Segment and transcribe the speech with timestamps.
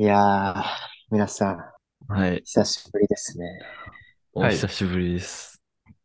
[0.00, 0.62] いやー、
[1.10, 1.74] 皆さ
[2.06, 2.40] ん、はい。
[2.44, 3.46] 久しぶりですね。
[4.32, 5.60] はいお久しぶりです。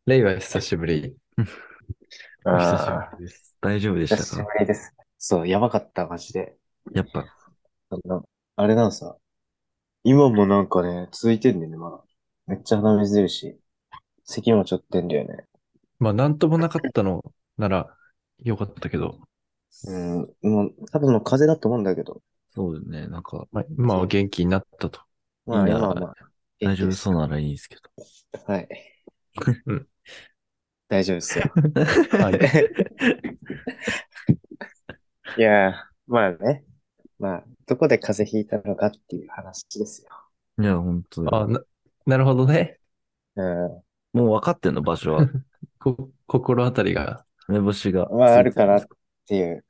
[0.06, 1.16] レイは久しぶり。
[1.38, 3.54] お久しあぶりです。
[3.60, 4.92] 大丈夫でー久しぶしたかりです。
[5.16, 6.56] そう、やばかった、マジで。
[6.92, 7.24] やっぱ、
[7.90, 9.16] あの、あれなのさ、
[10.02, 12.02] 今もなんかね、続いてんだよね、まだ。
[12.48, 13.60] めっちゃ鼻水出るし、
[14.24, 15.44] 咳もちょっと出んだよね。
[16.00, 17.22] まあ、なんともなかったの
[17.58, 17.96] なら
[18.42, 19.20] よかったけど、
[19.86, 22.22] うん、もう、多分の風邪だと思うんだけど、
[22.54, 23.06] そうだね。
[23.08, 25.00] なんか、まあ、今は元気になったと。
[25.46, 26.14] まあいいな今はまあ、
[26.60, 27.82] 大丈夫そううならいいんですけど。
[28.46, 28.68] はい。
[29.66, 29.88] うん
[30.88, 31.44] 大丈夫ですよ。
[32.20, 32.34] はい。
[35.38, 35.74] いやー、
[36.06, 36.64] まあね。
[37.18, 40.10] まあ、どこで風邪ひいたのかっていう話ですよ。
[40.58, 41.60] いや、本当あ、な、
[42.06, 42.78] なるほどね。
[43.34, 43.82] うん。
[44.12, 45.26] もう分かってんの場所は。
[45.80, 47.24] こ、心当たりが。
[47.48, 48.08] 目星が。
[48.10, 48.86] まあ、あるかなっ
[49.26, 49.64] ていう。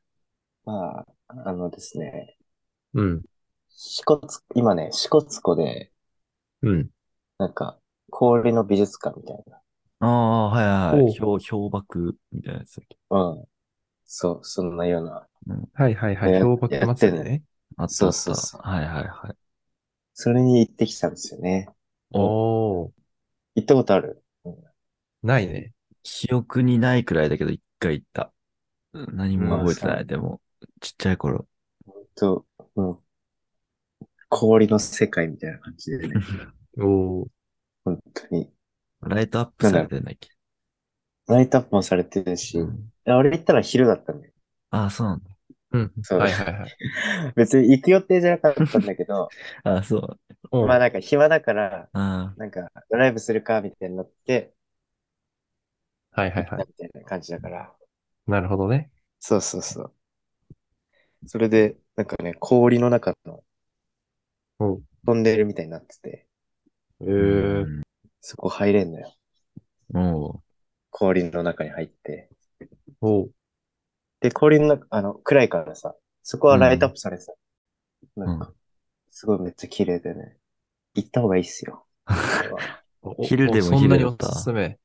[0.65, 2.37] まあ、あのですね、
[2.95, 3.25] うん。
[3.69, 5.93] 支笏、今ね、支笏湖で、
[6.63, 6.91] うん。
[7.39, 7.79] なんか、
[8.11, 9.45] 氷の美術館みたい
[10.01, 12.97] ああ、はいはい氷、氷瀑みたいなやつだっけ。
[13.11, 13.19] な。
[13.21, 13.45] うん。
[14.05, 15.27] そう、そんなような。
[15.75, 16.33] はいはいはい。
[16.33, 17.43] や氷瀑祭りね。
[17.77, 17.95] あったあった。
[17.95, 19.37] そうそうそうはいはいはい。
[20.15, 21.69] それに行ってきたんですよね。
[22.13, 22.93] おー。
[23.57, 24.23] 行ったことある？
[25.23, 25.73] ないね。
[26.03, 28.33] 記憶にないくらいだけど、一回行った。
[28.93, 30.07] 何も覚えてなまあい。
[30.07, 30.41] でも、
[30.81, 31.49] ちっちゃい頃。
[32.15, 32.45] と、
[32.77, 33.03] もう、
[34.29, 36.21] 氷の世界みたいな感じでね。
[36.79, 37.29] おー。
[37.85, 38.53] 本当に。
[39.03, 40.29] ライトアップされてんだっけ？
[41.27, 44.33] ライトアップもされてるし、うんいや俺行ったら昼だったんだよ。
[44.71, 45.31] ああ、そうなんだ。
[45.73, 45.93] うん。
[46.03, 46.79] そうはいはいはい。
[47.37, 50.21] 別に行く予定じゃなかったんだけど、 ああ、そう。
[50.51, 54.55] おまあなんか暇だから、あなんかドライブするかみたいになって、
[56.13, 56.67] はいはいはい。
[56.67, 57.75] みたいな感じだから。
[58.27, 58.91] なるほどね。
[59.21, 59.95] そうそうそう。
[61.27, 63.43] それで、なんかね、氷の中の
[64.59, 66.27] おうトンネルみたいになってて、
[67.01, 67.09] えあ。
[67.09, 67.83] ー。
[68.21, 69.15] そこ入れんのよ。
[69.95, 70.43] おう
[70.91, 72.31] 氷の中に入って。
[73.01, 73.31] おう。
[74.21, 77.35] で、氷の中、あの、暗いからさ、そこはライトアップされてた。
[78.17, 78.53] なんか、
[79.11, 80.37] すごいめっちゃ綺麗でね。
[80.95, 81.87] 行った方がいいっすよ。
[83.23, 84.33] 昼でもおそんなにお昼だった？
[84.35, 84.79] すすめ。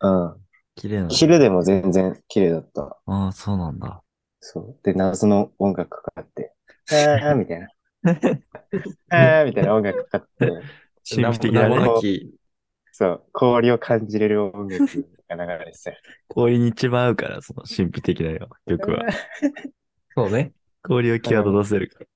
[0.00, 0.36] うん。
[0.74, 1.08] 綺麗なの。
[1.10, 2.98] 昼でも全然綺麗だった。
[3.06, 4.02] ああ、そうなんだ。
[4.44, 4.76] そう。
[4.82, 6.52] で、謎の音楽かかって、
[6.90, 6.94] あ
[7.32, 7.68] ー みたいな。
[9.10, 10.52] あ ーみたいな音楽かかって、
[11.08, 11.76] 神秘的名なね。
[11.76, 12.34] もなき。
[12.90, 14.84] そう、氷を感じれる音楽
[15.28, 15.96] が流れてたよ。
[16.28, 19.06] 氷に一番合うから、その神秘的な曲は。
[20.16, 20.52] そうね。
[20.82, 22.06] 氷を際立たせるから。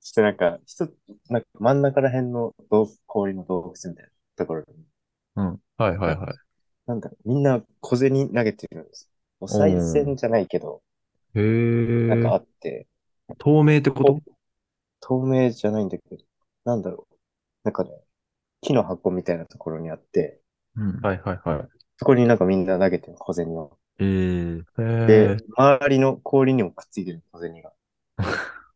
[0.00, 0.96] そしてなんか、一つ、
[1.28, 4.86] なんか真ん中ら辺の洞氷の洞窟みたいなところに、
[5.76, 6.34] はいはいはい。
[6.86, 9.11] なんだみんな小銭投げてるんです。
[9.42, 10.82] お賽銭じゃないけど、
[11.34, 12.08] へー。
[12.08, 12.86] なんかあって、
[13.38, 14.20] 透明ってこと？
[15.00, 16.22] 透明じゃないんだけど、
[16.64, 17.14] なんだろう。
[17.64, 17.90] なんかね、
[18.60, 20.40] 木の箱みたいなところにあって、
[20.76, 21.00] うん。
[21.00, 21.68] はいはいはい。
[21.96, 23.76] そこになんかみんな投げてる小銭を。
[23.98, 27.72] えー、へでー。、周りの氷にもくっついてる小銭が。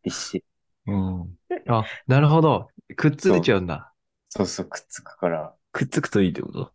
[0.03, 0.43] びっし
[0.87, 0.93] り。
[0.93, 1.37] うん。
[1.67, 2.69] あ、なるほど。
[2.95, 3.93] くっついちゃうんだ。
[4.29, 6.71] そうそう、くっつくから、くっつくといいってこと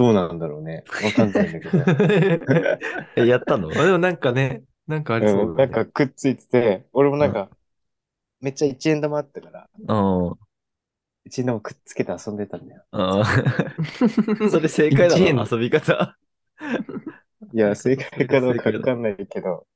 [0.00, 0.82] どうなんだろうね。
[1.02, 1.78] わかんないんだけど。
[3.16, 3.68] え、やったの？
[3.78, 5.56] あでもなんかね、なんかありそううん。
[5.58, 7.50] なんかくっついてて、俺もなんか、
[8.40, 10.50] めっちゃ一円玉あったから、うん。
[11.24, 12.84] 一円玉くっつけて遊んでたんだよ。
[14.50, 16.16] それ正解だ一円な、遊び方？
[17.52, 19.66] いや、正解かどうかわかんないけど、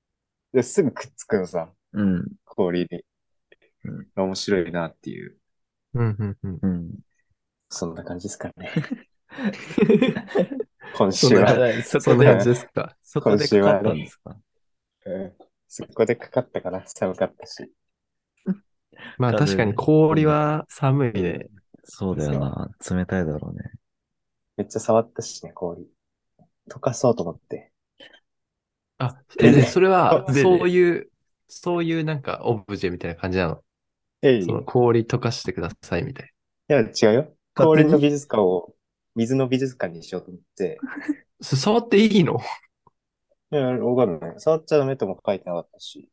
[0.53, 2.25] ですぐくっつくのさ、うん。
[2.45, 3.05] 氷に。
[3.85, 5.39] うん面白いなっていう、
[5.95, 6.59] うんうんうん。
[6.63, 7.05] うん。
[7.69, 8.71] そんな感じですかね。
[10.97, 12.97] 今週は、そそんな感じですか？
[13.03, 14.37] そこでかかったんですか？
[15.07, 15.33] うん
[15.67, 16.85] そこでかかったかな。
[16.87, 17.69] 寒かったし。
[19.19, 21.49] まあ風確かに氷は寒いね。
[21.83, 22.71] そうだよな。
[22.89, 23.73] 冷たいだろうね。
[24.57, 25.85] めっちゃ触ったしね、氷。
[26.71, 27.73] 溶かそうと思って。
[28.99, 31.11] あ、えで、それはそういう、
[31.49, 33.61] そういうなんかオブジェみたいな感じなの？
[34.23, 34.39] えい。
[34.39, 36.31] いその氷溶かしてくださいみたい
[36.69, 37.35] や、違うよ。
[37.57, 38.74] 氷の美術館を
[39.15, 40.79] 水の美術館にしようと思って。
[41.41, 42.39] 触っていいの？
[43.53, 44.35] いや、わかんない。
[44.39, 46.11] 触っちゃダメとも書いてなかったし。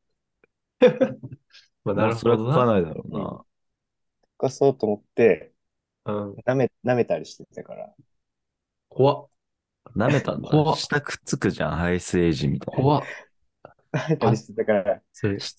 [1.83, 3.19] まあまあ、それは書かないだろうな。
[3.19, 3.43] 溶
[4.37, 5.53] かそうと思って、
[6.05, 6.33] うん。
[6.45, 7.93] 舐め、舐めたりしてたから。
[8.89, 9.27] 怖っ。
[9.95, 10.49] 舐めたんだ。
[10.75, 12.83] 下くっつくじゃん、ハイスエイジみたいな。
[12.83, 13.03] 怖っ。
[13.93, 15.01] 舐めたりしてたから、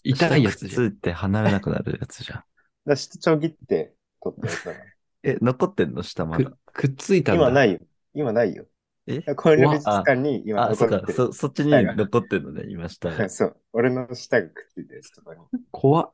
[0.04, 0.82] 痛いやつじゃん。
[0.82, 2.44] 下くっついて離れなくなるやつじゃん。
[2.84, 4.84] ら下ちょぎって取ってやつだから。
[5.22, 6.02] え、残ってんの？
[6.02, 6.56] 下まだく。
[6.72, 7.42] くっついたんだ。
[7.42, 7.78] 今ないよ。
[8.14, 8.66] 今ないよ。
[9.06, 9.16] え？
[9.16, 11.16] いや氷の美術館に今あ、そっか、残ってる。
[11.16, 13.28] そ、そっちに残ってんのね、今下が。
[13.30, 13.56] そう。
[13.72, 15.40] 俺の舌がくっついてるやつとかに。
[15.70, 16.12] 怖っ。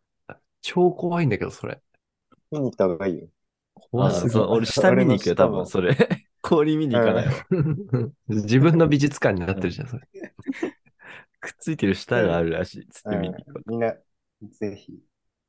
[0.61, 1.81] 超怖いんだけど、それ。
[2.51, 3.29] 見に行った方がいいよ。
[3.75, 4.31] 怖すぎる。
[4.31, 5.97] そう俺下見に行くよ、多分、それ。
[6.43, 7.33] 氷見に行かないわ。
[8.29, 10.09] 自分の美術館になってるじゃん、それ。
[11.41, 12.87] くっついてる下があるらしい。
[12.89, 13.95] つって見に行くみんな、
[14.43, 14.99] ぜひ、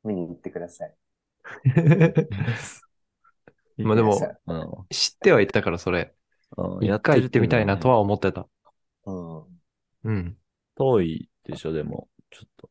[0.04, 0.96] 見に行ってください。
[3.84, 4.16] まあでも
[4.90, 6.14] 知ってはいたから、それ。
[6.58, 6.86] うん。
[6.86, 7.96] 一回行ってみたいなとは。
[7.96, 8.48] は思ってた。
[9.06, 9.44] うん。
[10.04, 10.38] うん。
[10.76, 12.10] 遠いでしょ、でも。
[12.32, 12.70] ちょっと。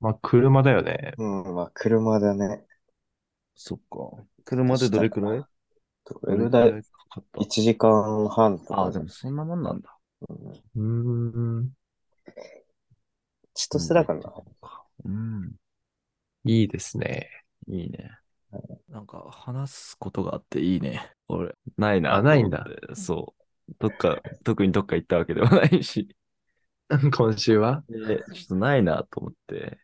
[0.00, 1.14] まあ、車だよね。
[1.18, 2.64] うん、まあ、車だね。
[3.54, 4.24] そっか。
[4.44, 5.44] 車でどれくらい？
[6.04, 8.82] どれぐらいかかった ?1 時間半とか。
[8.86, 9.96] あ、でもそんなもんなんだ。
[10.76, 11.70] うんうーん。
[13.54, 14.32] 千歳だからな。
[15.04, 15.52] うん。
[16.44, 17.28] いいですね。
[17.68, 18.10] いいね。
[18.88, 21.10] なんか話すことがあっていいね。
[21.28, 22.14] 俺、ないな。
[22.14, 22.66] あないんだ。
[22.94, 23.34] そ
[23.68, 23.72] う。
[23.78, 26.14] どっか、特にどっか行ったわけではないし。
[27.16, 27.82] 今週は？
[27.88, 29.78] で、ちょっとないなと思って、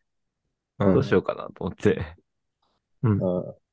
[0.78, 2.16] うんどうしようかなと思って、
[3.02, 3.20] うん。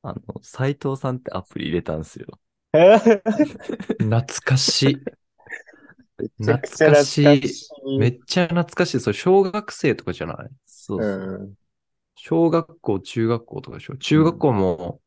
[0.01, 2.39] あの、斎藤さんってアプリ入れたんですよ。
[2.73, 2.97] え
[3.99, 4.95] 懐かしい。
[6.43, 7.41] 懐かしい。
[7.99, 8.99] めっちゃ懐かしい。
[8.99, 10.37] それ小学生とかじゃない？
[10.65, 11.11] そうそう。
[11.11, 11.53] うん。
[12.15, 13.97] 小学校、中学校とかでしょ？
[13.97, 15.01] 中学校も、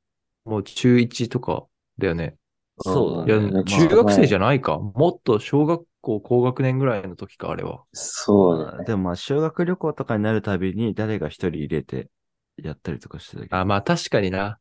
[0.44, 1.66] もう中1とか
[1.98, 2.36] だよね。
[2.84, 3.52] いや、そうだね。
[3.52, 4.78] まあ中学生じゃないか。
[4.78, 7.84] もっと小学校高学年ぐらいの時か、あれは。
[7.92, 8.84] そうだね。
[8.84, 12.10] でもまあ、修学旅行とかになるたびに誰が一人入れて
[12.56, 13.56] やったりとかしてたけど。
[13.56, 14.60] あ、まあ確かにな。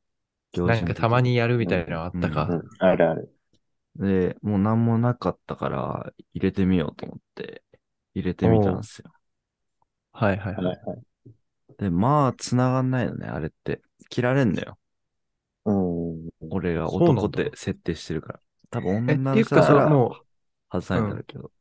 [0.63, 2.49] なんかたまにやるみたいなのあったか。
[2.51, 3.33] うん、あるある。
[3.95, 7.63] で、もう何もなかったから入れてみようと思って
[8.13, 9.11] 入れてみたんですよ。
[10.11, 10.63] はいはいはい。
[10.65, 11.06] はいはい。
[11.77, 13.81] で、まあ、繋がんないのね、あれって。
[14.09, 14.77] 切られんのよ。
[15.65, 16.29] うん。
[16.49, 18.39] 俺が男って設定してるから。
[18.69, 20.15] 多分え、女のっていうか、だからも
[20.71, 21.45] 外さないんだろうけど。
[21.45, 21.51] う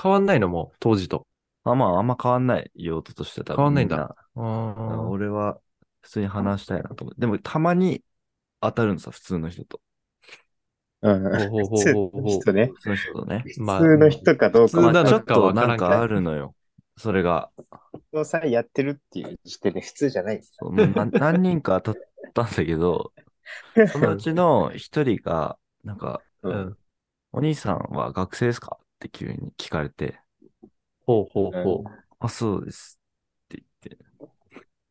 [0.00, 1.26] 変わんないのも、当時と。
[1.64, 5.58] あまあ、あんま変わんない用途として多分変わんないんだみあだからー俺は
[6.02, 7.20] 普通に話したいなと思って。
[7.20, 8.02] でも、たまに
[8.60, 9.80] 当たるんさ、普通の人と。
[11.02, 11.22] うん。
[11.22, 12.70] ほうほうほう普通ほうの人ね。
[12.74, 13.44] 普通の人とね。
[13.58, 16.54] まあ普通の人かどうかまあちょっとかわからんけどなんかあるのよ。
[16.96, 17.50] それが。
[18.12, 20.42] のさえやってるっていう時点で普通じゃない。
[20.58, 22.02] そうもう何 何人か当たっ
[22.34, 23.12] たんだけど、
[23.84, 26.48] そのうちの一人が、なんか、う。
[26.50, 26.78] うんん。
[27.32, 30.20] お兄さんは学生ですかって急に聞かれて、
[31.06, 32.06] ほうほうほう。
[32.18, 32.98] あ、そうです
[33.46, 34.06] って言って。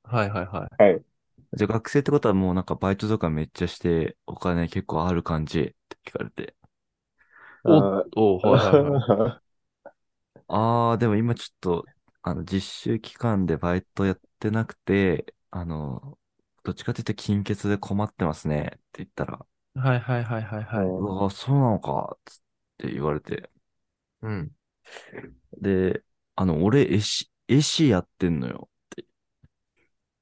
[0.03, 1.05] はいはいはい。
[1.53, 6.55] じゃあ学生ってことはもうなんかバイトとかめっちゃしてお金結構ある感じって聞かれて。
[7.63, 9.05] おあおはいはいはい。
[10.47, 11.89] あー、でも今ちょっと、
[12.25, 12.61] あの、実
[12.93, 16.17] 習期間でバイトやってなくて、あの、
[16.63, 19.45] どっちかっていうと金欠で困ってますねって言ったら、
[19.75, 20.87] はいはいはいはいはい。
[20.97, 22.41] うわ、そうなのか、つっ
[22.77, 23.49] て言われて。
[24.21, 24.51] うん。
[25.61, 26.03] で、
[26.35, 29.05] あの、俺、絵師、絵師やってんのよって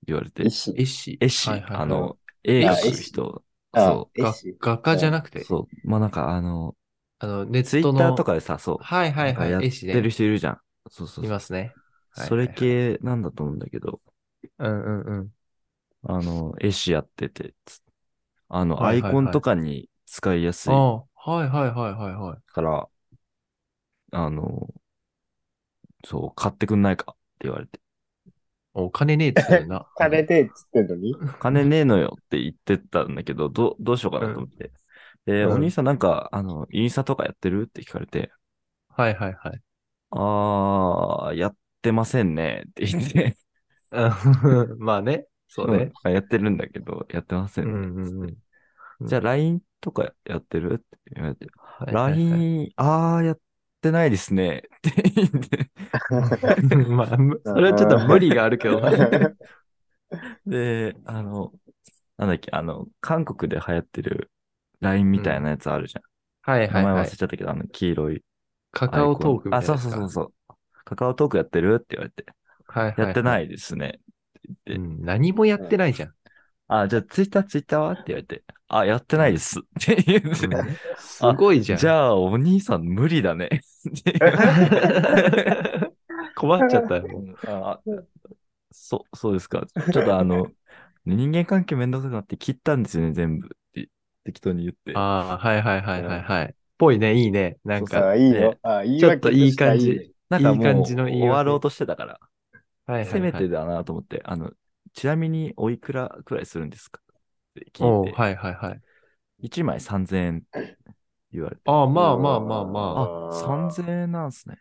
[0.06, 0.52] 言われて医。
[0.52, 0.72] 師？
[0.78, 1.22] 絵師。
[1.22, 3.46] 絵師、はいはいはいあの、絵描く人。
[3.72, 4.56] あそが絵師。
[4.60, 5.40] 画家じゃなくう。
[5.40, 5.88] て、そう。
[5.90, 6.78] まあ、なんかあの、
[7.20, 7.94] あの、ネツイットの。
[7.94, 8.78] ッターとかでさ、そう。
[8.84, 9.34] はいはいはい。
[9.34, 10.62] なんかやっ絵師ねてる人いるじゃん。
[10.92, 11.78] そうそうそういますね。
[12.16, 14.02] はいそれ系なんだと思うんだけど、
[14.60, 15.34] うんうんうん。
[16.04, 17.82] あの、絵師やってて、つ
[18.50, 22.42] あの、はいはいはいアイコンとかに使いやすいああ、はいはいはいはいはい。
[22.48, 22.90] から、
[24.12, 24.74] あの、
[26.06, 27.80] そう、買ってくんないかって言われて、
[28.76, 29.88] お金ねえっつってるな。
[29.96, 31.20] 金でっつってんのに？
[31.40, 34.72] 金ねえのよって言ってたんだけど、どう、 どうしようかなと思って。
[35.26, 38.32] で、うんお兄さんなんか、あの、インスタとかやってるって聞かれて、
[38.88, 39.62] はいはいはい。
[40.12, 43.38] あー、やってませんねって言って、
[43.92, 44.08] う
[44.76, 45.28] ん まあね。
[45.48, 45.92] そうね。
[46.06, 48.20] うんやってるんだけど、やってませうんねっつって。
[48.24, 48.38] んうんうん。
[49.08, 50.76] じゃあ LINE とかやってる？
[50.76, 53.40] って言われて、はいはいはい LINE、あー、やっ
[53.82, 55.72] てないですねって言って、
[56.90, 59.36] まあ、むそれはちょっと無理があるけどね。
[60.46, 61.54] で、あの、
[62.18, 64.32] なんだっけ、あの、韓国で流行ってる
[64.82, 66.04] LINE みたいなやつあるじゃん。
[66.42, 67.12] はいはいはい名前忘れ。
[67.18, 68.24] ちゃったけど、あの、黄色い。
[68.72, 70.34] カカオトークみたいなあ、そうそうそうそう。
[70.84, 71.76] カカオトークやってる？
[71.76, 72.26] って言われて、
[72.68, 73.06] はいはいはい。
[73.06, 74.00] やってないですね。
[74.54, 75.06] ってう言って、ん。
[75.06, 76.14] 何もやってないじゃん。
[76.68, 77.92] あ、じゃあツイッターツイッターは？
[77.94, 80.48] って言われて、あ、やってないですって言うんす
[81.38, 81.80] ごいじゃん。
[81.80, 83.50] じゃあお兄さん無理だね
[86.36, 87.06] 困っちゃったよ。
[87.06, 87.80] うんあ
[88.76, 89.66] そう、そうですか。
[89.94, 90.48] ちょっとあの、
[91.06, 93.88] 人間関係めんどくさくなって切ったんですよね、全部って
[94.24, 94.94] 適当に言って。
[94.96, 96.56] ああ、はいはいはいはいはい。
[96.80, 97.60] ぽいね、いいね。
[97.64, 98.58] なんそうか、さ、いいよ。
[98.64, 100.13] あ、いいちょっといい感じ。
[100.30, 102.20] なんかもういい感じの言い訳終わろうとしてたから、
[102.86, 104.52] はいはいはいせめてだなと思って、あの、
[104.94, 107.02] ちなみにおいくらくらいするんですか？
[107.02, 108.82] って聞いて、はいはいはい。
[109.40, 110.76] 1枚3000円って
[111.32, 114.58] 言われて、ああ、まあまあまあまあ、3000円なんすね。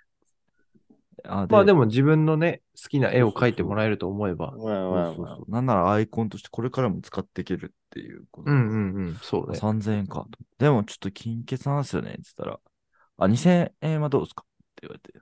[1.25, 4.53] あまあでも自分のね、好きな絵を描いてもらえると思えば。
[4.53, 5.51] まあまあまあそうそうそう。
[5.51, 8.51] なんならアイコンとしてこれからも使っていけるっていうこと。
[8.51, 9.15] うんうんうん。
[9.23, 9.59] そうね。
[9.59, 10.39] 3000円かと。
[10.59, 12.61] でもちょっと金欠なんですよね、って言ったら、
[13.19, 14.45] あ、2000円はどうですか？
[14.45, 15.13] って言われて、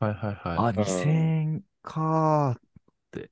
[0.00, 2.62] はいはいはあ、2000円かーっ
[3.12, 3.30] て、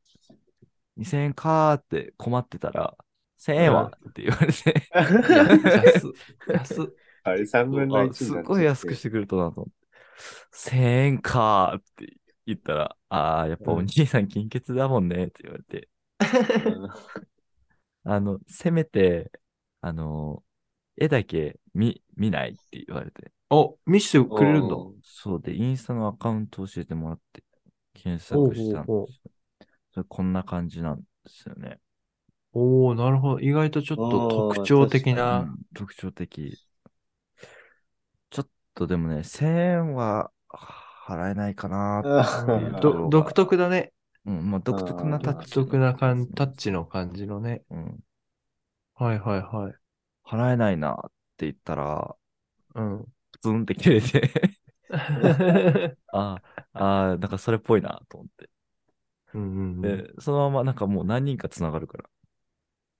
[0.97, 2.97] 2000円かーって困ってたら、
[3.37, 3.93] 1000円は？
[4.11, 4.91] って言われて、
[5.73, 6.13] 安っ。
[6.49, 6.87] 安っ。
[7.25, 9.89] あれ3分の1あすごい安くしてくるとなと思って、
[10.53, 15.89] 1000円かーって言ったら、あー、やっぱお兄さん金欠だもんねって言われて、
[18.05, 19.31] あの、せめて、
[19.81, 20.45] あの、
[20.97, 23.33] 絵だけ見、見ないって言われて。
[23.51, 24.75] お、見せてくれるんだ。
[24.75, 27.45] おそうで、インスタのアカウント教えてもらって、
[27.95, 29.09] 検索したんですよ。
[29.93, 31.81] それこんな感じなんですよね。
[32.53, 33.41] おおなるほど。
[33.41, 35.41] 意外とちょっと特徴的うな。
[35.41, 36.59] ん特徴的。
[38.31, 42.03] ちょっとでもね、1000円は払えないかな。
[43.11, 43.93] 独特だね。
[44.25, 45.55] うん、まあ独特なタッ独チ。
[45.55, 47.63] 特な感タッチの感じのね。
[47.71, 47.99] うん。
[48.95, 49.75] はいはいはい。
[50.25, 52.17] 払えないなって言ったら、
[52.75, 53.07] うん。
[53.47, 54.31] プツンって切れて、
[54.91, 58.51] あ あ、ああ、なんかそれっぽいなと思って。
[59.35, 62.11] うんうんうんで、そのままなんかもう何人か繋がるから、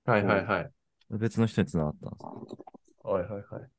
[0.05, 0.71] はいはいはい。
[1.09, 2.33] 別の人に繋がったんですよ。
[3.03, 3.71] はいはいはい。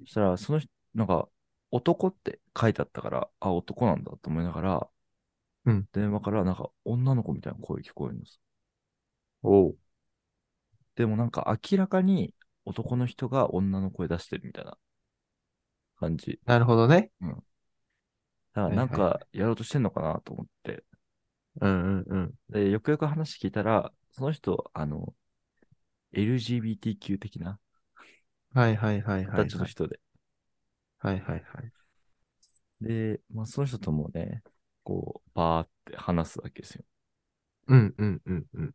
[0.00, 1.28] そしたら、その人、なんか、
[1.70, 4.88] 男って書いてあったから、あ、男なんだと思いながら、
[5.66, 8.40] うん電話からなんか女の子みたいな声聞こえるんです。
[9.42, 9.78] おう。
[10.96, 14.76] でもなんか明らかに男の人が女の声出してるみたいな
[16.02, 16.40] 感じ。
[16.44, 17.12] なるほどね。
[17.20, 20.82] だからなんかやろうとしてんのかなと思って。
[21.60, 22.34] うんうんうん。
[22.50, 25.14] で、よくよく話聞いたら、その人、あの、
[26.12, 27.58] LGBTQ 的な
[28.52, 29.48] はいはいはいはい。
[29.48, 30.00] 形の人で。
[30.98, 31.44] はいはいはい。
[32.80, 34.42] で、まあその人ともね、
[34.82, 36.84] こう、バーって話すわけですよ。
[37.68, 38.74] うんうんうんうん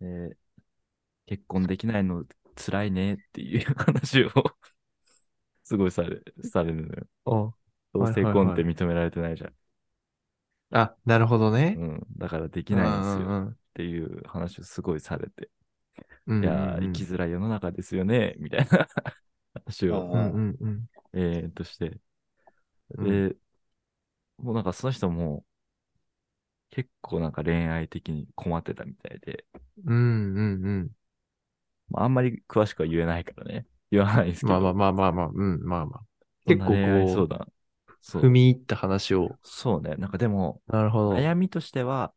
[0.00, 0.28] うん。
[0.28, 0.36] で、
[1.26, 2.24] 結婚できないの
[2.56, 4.30] 辛いねっていう話を
[5.66, 7.06] すごいされ、されるのよ。
[7.24, 7.52] お
[7.94, 9.56] 同性婚って認められてないじゃん。
[10.70, 11.76] あ、なるほどね。
[11.78, 12.06] うん。
[12.16, 15.50] だからできないんですよっうんていう話をすごいされて。
[16.26, 16.44] うんうん。
[16.44, 18.88] いやー、生きづらい世の中ですよね、みたいな
[19.66, 20.88] 話を、うんうんうん。
[21.14, 22.00] えーっとして。
[22.98, 23.36] うんで、
[24.38, 25.44] もうなんかその人も、
[26.70, 29.46] 結構なんか恋愛的に困ってたみたいで、
[29.84, 30.90] うんうんうん。
[31.88, 33.66] まあ、あんまり詳しくは言えないからね。
[33.96, 34.60] 言わないんですけど。
[34.60, 36.00] まあまあまあまあまあ、うん、まあまあ。
[36.46, 39.36] 結構こうう、踏み入った話を。
[39.42, 39.96] そうね。
[39.96, 41.12] なんかでも、なるほど。
[41.14, 42.12] 悩みとしては、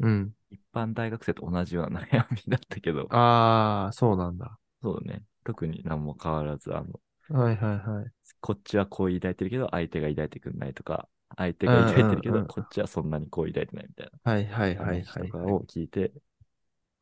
[0.00, 0.34] うん。
[0.50, 4.58] 一般大学生と同じような悩みだったけど、ああ、そうなんだ。
[4.82, 5.22] そうね。
[5.44, 8.12] 特に何も変わらず、あの、はいはいはい。
[8.40, 15.04] こっちはこう抱いてるけど、相手が抱いてくんないとか、相手が抱いてるけど、うんうんうんこっちはそんなにこう抱いてないみたいはいはいなはいはいはい。
[15.04, 16.12] 話とかを聞いて、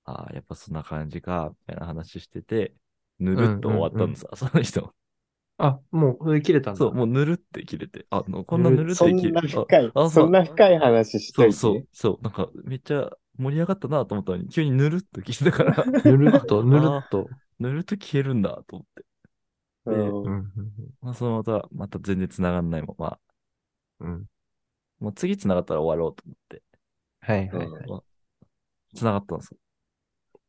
[0.05, 2.75] ああ、やっぱそんな感じか、みたいな話してて、
[3.21, 4.93] ぬるっと終わったのさ、その人。
[5.59, 6.79] あ、もう、それ切れたんだ。
[6.79, 11.53] そう、もうぬるって切れて、あ、のこんなぬるってそ切れんな深いあ、あそんな深い話しといて。
[11.53, 17.29] そうそう、そう、なんかめっちゃ盛り上がったなと思ったのに、急にぬるっと聞いたから、 ぬるっと、 ぬるっと。
[17.59, 19.05] ぬるっと消えるんだと思って。
[19.87, 20.53] でうん
[21.00, 23.19] まあ、そのまた、また全然繋がんないまま、
[24.00, 24.27] うんうん。
[24.99, 26.62] もう次繋がったら終わろうと思って、
[27.21, 27.83] はいはいはい。
[27.91, 28.03] あ
[28.95, 29.59] 繋がったんですよ。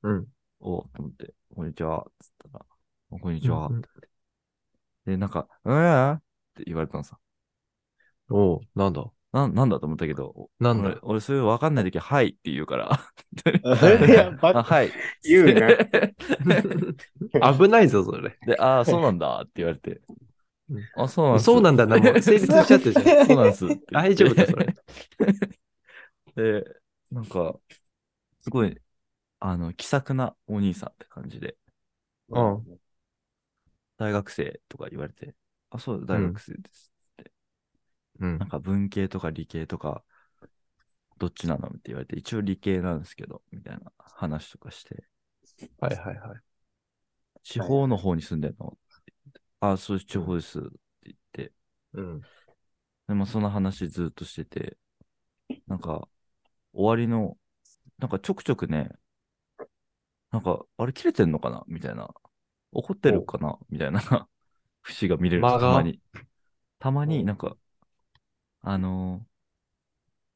[0.03, 0.27] うん。
[0.61, 2.65] おうと思って、こんにちは、つったら、
[3.11, 3.81] あこんにちは、うんうん
[5.03, 6.21] で、なんか、うんっ
[6.55, 7.17] て言われたのさ。
[8.29, 9.03] おう、なんだ？
[9.33, 10.89] な、なんだと思ったけど、なんだ？
[10.89, 12.99] 俺、俺そういうわかんないときは、はいって言うから。
[14.07, 14.91] いやばあ、はい。
[15.23, 15.69] 言うな
[17.57, 18.37] 危ないぞ、それ。
[18.45, 19.99] で、ああ、そうなんだって言われて
[20.69, 20.83] うん。
[20.95, 23.25] あ、そうなんそうなんだな、もう成立しちゃってるじゃん。
[23.25, 23.65] そうなんです。
[23.91, 24.67] 大丈夫だそれ。
[26.35, 26.63] で、
[27.11, 27.55] なんか、
[28.39, 28.77] すごい、
[29.41, 31.57] あの、気さくなお兄さんって感じで、
[32.29, 32.79] うん
[33.97, 35.35] 大学生とか言われて、
[35.69, 36.91] あ、そう、大学生です。
[38.19, 38.47] うんなん。
[38.47, 40.03] か文系とか理系とか、
[41.17, 45.05] どっちなのって言われて、一応理系なんですけど、みたいな話とかして、
[45.79, 46.41] はいはいはい。
[47.43, 48.77] 地方の方に住んでんの、
[49.59, 50.69] あ、そうです、地方ですって
[51.03, 51.53] 言って、
[51.93, 52.25] うん。
[53.07, 54.77] でもその話ずっとしてて、
[55.67, 56.07] なんか、
[56.73, 57.37] 終わりの、
[57.99, 58.91] なんかちょくちょくね、
[60.31, 61.63] なんか、あれ切れてんのかな？
[61.67, 62.13] みたいな。
[62.71, 63.57] 怒ってるかな？
[63.69, 64.01] みたいな
[64.81, 65.67] 節が見れるんです間が？
[65.67, 66.01] たまに。
[66.79, 67.57] たまおになんか、
[68.61, 69.31] あのー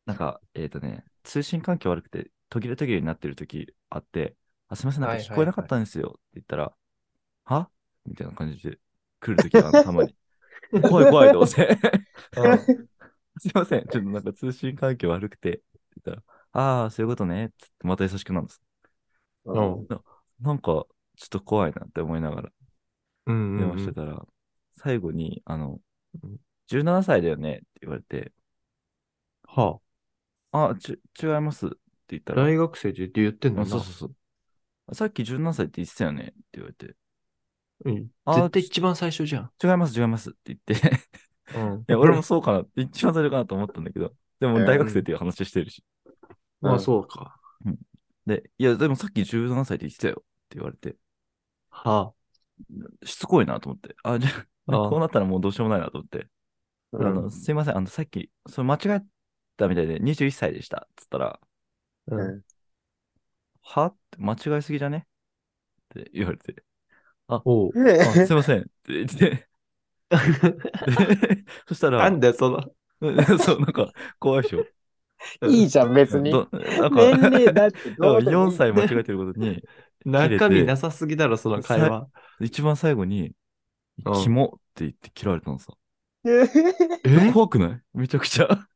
[0.05, 4.35] なんか、えっ、とね、通信環境悪くて途切れ途切れになってる時あって、
[4.67, 6.73] あ、すみません、なんか聞こえなかったんですよって言ったら、
[7.45, 7.69] は？
[8.05, 8.77] みたいな感じで
[9.19, 10.15] 来る時がある たまに。
[10.87, 11.77] 怖い怖いと思って。
[13.39, 13.87] すいません。
[13.87, 15.49] ちょっとなんか通信環境悪くて。
[15.49, 15.63] って
[16.05, 17.51] 言ったら、ああ、そういうことね。
[17.57, 18.61] つってまた優しくなるんです。
[19.45, 19.87] うん。
[20.39, 20.71] なんか、
[21.17, 22.51] ちょっと怖いなって思いながら
[23.25, 24.25] うん電話してたら、
[24.77, 25.79] 最後に、あの
[26.23, 26.37] うん、
[26.67, 28.33] 17歳だよねって言われて、
[29.47, 29.79] は
[30.51, 31.77] あ、ち、違いますって
[32.09, 33.61] 言ったあ、ら、大学生って言ってんの？
[33.63, 34.15] あなそうそうそ
[34.87, 34.95] う。
[34.95, 36.95] さっき17歳って言ってたよねって言われて、
[37.85, 38.09] うん。
[38.25, 39.51] あ絶対一番最初じゃん。
[39.63, 40.89] 違います、違いますって言って、い
[41.53, 41.87] うん。
[41.91, 42.61] や、俺もそうかな。
[42.63, 45.83] って、一番最初かなと思ったんだけど、でも大学生っていう話してるし。
[46.61, 47.39] まあそうか。
[48.25, 50.95] で、いや、でもさっき17歳って言ってたよって言われて、
[51.69, 52.13] は
[53.03, 54.29] しつこいなと思って、あ、じゃ
[54.67, 56.27] あ、あ こうなったらもうどうしようもないなと思って、
[56.93, 59.01] うんあの、すいません、あの、さっき、それ間違え
[59.57, 60.87] たみたいで21歳でした。
[60.95, 61.39] つったら、
[62.11, 62.15] あ。
[62.15, 62.15] う。
[62.15, 62.43] うんん
[63.67, 65.07] はって間違いすぎじゃね？
[65.99, 66.63] って言われて。
[67.27, 67.41] あ、
[68.25, 69.49] すいませんって言って、で
[71.67, 72.61] そしたら、なんだよ、その。
[73.39, 74.65] そう、なんか、怖いでしょ。
[75.47, 76.31] いいじゃん、別に。
[76.31, 79.61] どなんか、年齢だってどうでもいい4歳間違えてることに、
[80.05, 82.07] 中身なさすぎだろ、その会話。
[82.39, 83.33] 一番最後に、うん
[84.21, 85.71] キモって言って切られたのさ。
[86.25, 87.31] え？
[87.31, 87.81] 怖くない？
[87.93, 88.67] めちゃくちゃ。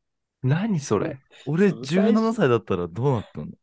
[0.42, 1.18] 何それ？
[1.46, 3.56] 俺最初17歳だったらどうなったんだ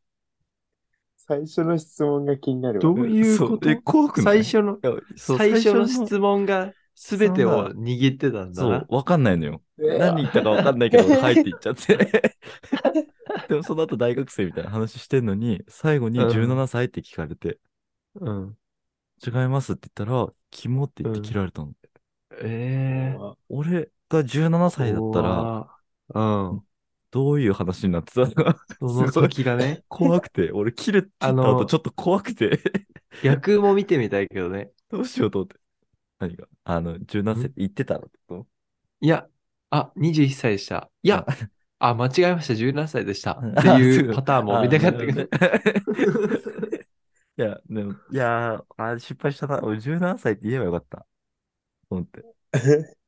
[1.17, 2.81] 最初の質問が気になるわ。
[2.81, 3.65] どういうこと？
[3.65, 4.43] そうえ、怖くない？
[4.43, 4.77] 最初の、
[5.15, 8.95] 最初の最質問が全てを握ってたんだなそう、。
[8.95, 9.61] わかんないのよ。
[9.79, 11.97] え何言ったかわかんないけど、はいって言っちゃって。
[13.47, 16.29] でもその後大学生みたいな話してんのに、最後にうん。
[16.29, 17.59] 17歳って聞かれて、
[18.15, 18.57] うん。
[19.25, 21.73] 違いますって言ったら、キモって言って切られたの。
[22.41, 23.17] ええ
[23.49, 25.67] 俺が17歳だったら、
[26.13, 26.67] ら、うん。
[27.09, 28.31] どういう話になってたの？
[28.31, 32.59] かその先がね、 怖くて、俺切れ、た後ちょっと怖くて、
[33.23, 34.71] 逆も見てみたいけどね。
[34.89, 35.55] どうしようと思って。
[36.19, 36.47] 何が？
[36.63, 38.45] あの、17歳って言ってたの？
[38.99, 39.27] いや、
[39.69, 40.89] あ、21歳でした。
[41.03, 41.25] いや、
[41.79, 43.33] あ、間違えました、17歳でした。
[43.33, 45.21] ってあいうパターンも見たかったけど。
[47.37, 49.59] いや、でも、いやー、あ失敗したな。
[49.61, 51.05] 俺17歳って言えばよかった。
[51.89, 52.23] 思って。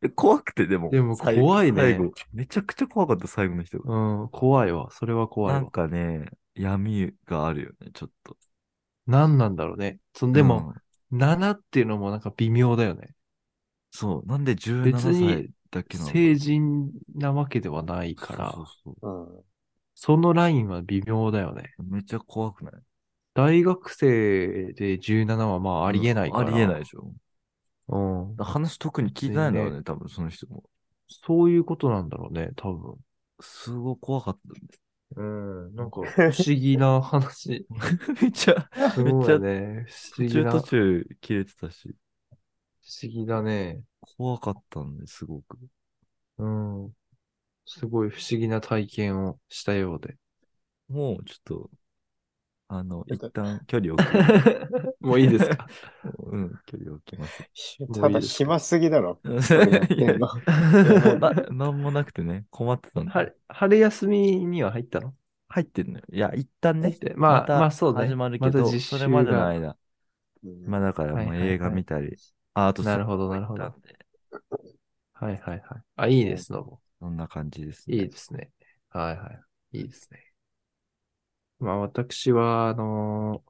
[0.01, 0.09] え？
[0.09, 0.89] 怖くて、でも。
[0.89, 2.11] でも怖いね最後。
[2.31, 4.21] めちゃくちゃ怖かった、最後の人が。
[4.21, 4.89] うん、怖いわ。
[4.91, 5.71] それは怖いなんわ。
[5.71, 8.37] かね、闇があるよね、ちょっと。
[9.07, 9.99] 何なんだろうね。
[10.13, 13.15] そのでも、うん7っていうのもなんか微妙だよね。
[13.89, 19.43] そう、なんで17別に歳だけなの成人なわけではないから、そうそうそうん
[20.01, 21.73] そのラインは微妙だよね。
[21.77, 22.73] うめっちゃ怖くない？
[23.33, 26.47] 大学生で17はまあありえないから。
[26.47, 27.11] ありえないでしょ。
[27.89, 27.97] う
[28.33, 28.35] ん。
[28.37, 30.63] 話特に聞いてないんだろうね、多分その人も。
[31.07, 32.95] そういうことなんだろうね、多分。
[33.41, 34.77] すごい怖かったんで。
[35.17, 35.75] うん。
[35.75, 37.65] なんか不思議な話。
[38.21, 39.85] めっちゃ、すめっちゃごいね。
[39.87, 41.95] 不途中思議な、不途中切れてたし、
[43.03, 43.81] 思議だね。
[44.17, 45.57] 怖かったんですごく。
[46.37, 46.93] うん。
[47.65, 50.17] すごい不思議な体験をしたようで。
[50.89, 51.69] もうちょっと、
[52.67, 54.95] あの、一旦距離を置く。
[55.01, 55.67] もういいですか？
[56.31, 57.43] うん、距離を置きます。
[57.99, 59.19] ただ暇すぎだろ。
[59.23, 63.11] いそれやってやんのもう な、なんもなくてね、困ってたんで。
[63.11, 65.13] 春春休みには入ったの？
[65.47, 66.05] 入ってんのよ。
[66.11, 68.05] いや、一旦ねまあ、たまあそうね。
[68.07, 69.77] 始まるけど、まそれまでのが間、
[70.43, 72.15] うんまあだからもうはいはいはい映画見たり、
[72.53, 73.73] あ、あとなるほどなるほど
[75.13, 75.83] はいはいはい。
[75.95, 76.79] あ、いいね、スノボ。
[76.99, 77.97] そんな感じですね。
[77.97, 78.51] いいですね。
[78.89, 79.31] はいは
[79.73, 79.79] い。
[79.79, 80.23] いいですね。
[81.59, 83.49] まあ私は、あのー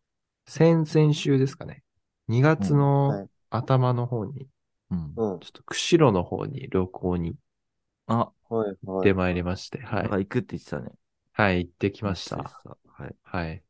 [0.51, 1.83] 先々週ですかね。
[2.27, 2.73] 2月
[3.07, 4.49] はのい頭の方に、
[4.91, 5.17] うん。
[5.17, 5.39] うん。
[5.41, 7.37] ちょっと釧路の方に旅行に
[8.07, 8.77] あ、はいはい。
[8.81, 10.17] 行ってまいりまして、はい。
[10.19, 10.91] 行くって言ってたね。
[11.31, 12.35] はい、行ってきました。
[12.35, 12.77] 言ってた。
[13.03, 13.15] はい。
[13.23, 13.63] はい。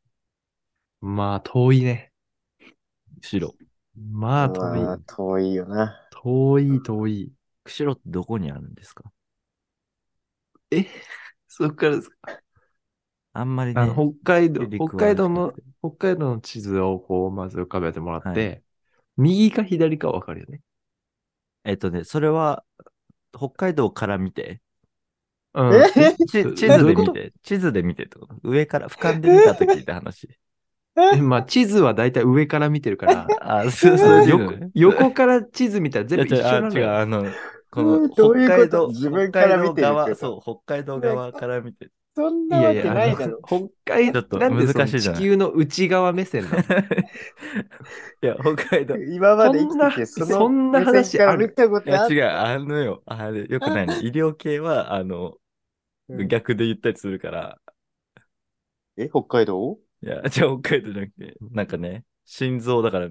[1.02, 2.10] まあ、遠いね。
[3.20, 3.54] 釧路。
[4.12, 4.80] まあ、遠い。
[4.80, 6.00] まあ遠いよな。
[6.22, 7.32] 遠い、遠い。
[7.64, 9.04] 釧路ってどこにあるんですか？
[10.70, 10.86] え？
[11.48, 12.16] そっからですか？
[13.32, 13.80] あんまりね。
[13.80, 18.56] あの、北海道、北海道の北海道の地図をこう、まず浮かべてもらって、は
[19.16, 20.60] 右か左かわかるよね。
[21.64, 22.64] えっとね、それは、
[23.32, 24.60] 北海道から見て、
[25.54, 25.74] うん。
[25.74, 26.16] え？
[26.26, 28.36] ちど地図で見て、地図で見てってこと？
[28.42, 30.28] 上から俯瞰で見たときって話。
[30.96, 31.16] え？
[31.22, 34.54] まあ、地図はだいたい上から見てるから、 あ、そうそう横。
[34.74, 36.98] 横から地図見たら全部一緒なのいや違う、よ。
[36.98, 37.24] あの、
[37.70, 38.68] このうんどういうこと？
[38.68, 41.90] 北海道、自分から見てるそう、北海道側から見て。
[42.16, 43.40] そんなわけいやいや、あのないだろ。
[43.46, 45.20] 北海 ちょっとなんで難しいじゃない？
[45.20, 46.58] 地球の内側目線なの？
[48.22, 48.96] いや、北海道。
[48.96, 51.04] い今まで生きてて、そんなそんな目話ある？
[51.04, 52.14] 線から見たことや、ある？
[52.16, 53.98] 違う、あのよ、あれ、よくないね。
[54.02, 55.34] 医療系は、あの、
[56.08, 57.58] うん逆で言ったりするから、
[58.96, 59.78] え、北海道？
[60.02, 63.10] いや、じゃあ北海道じゃなくて、なんかね、心臓だから、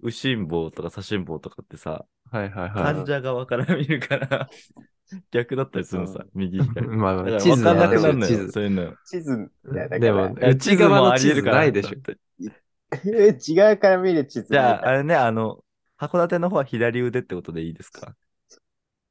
[0.00, 2.70] 右心房とか左心房とかってさ、はいはいはい。
[2.70, 4.48] 患者側から見るから、
[5.30, 6.86] 逆だったりするのさ、右左。
[6.88, 8.52] まあまあ、地図分かんなくなるのよ、地図。
[8.52, 8.94] そういうの。
[9.04, 11.90] 地図、だでもから、内側の地図ないでしょ。
[11.92, 14.48] 違う から見る地図。
[14.50, 15.64] じゃあ、あれね、あの、
[15.98, 18.14] 函館の方は左腕ってことでいいですか？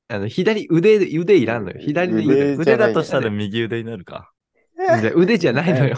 [0.07, 1.79] あの、左腕、腕いらんのよ。
[1.79, 2.27] 左のよ。
[2.27, 4.31] 腕じゃない腕だとしたら右腕になるか。
[5.01, 5.97] じゃあ腕じゃないのよ。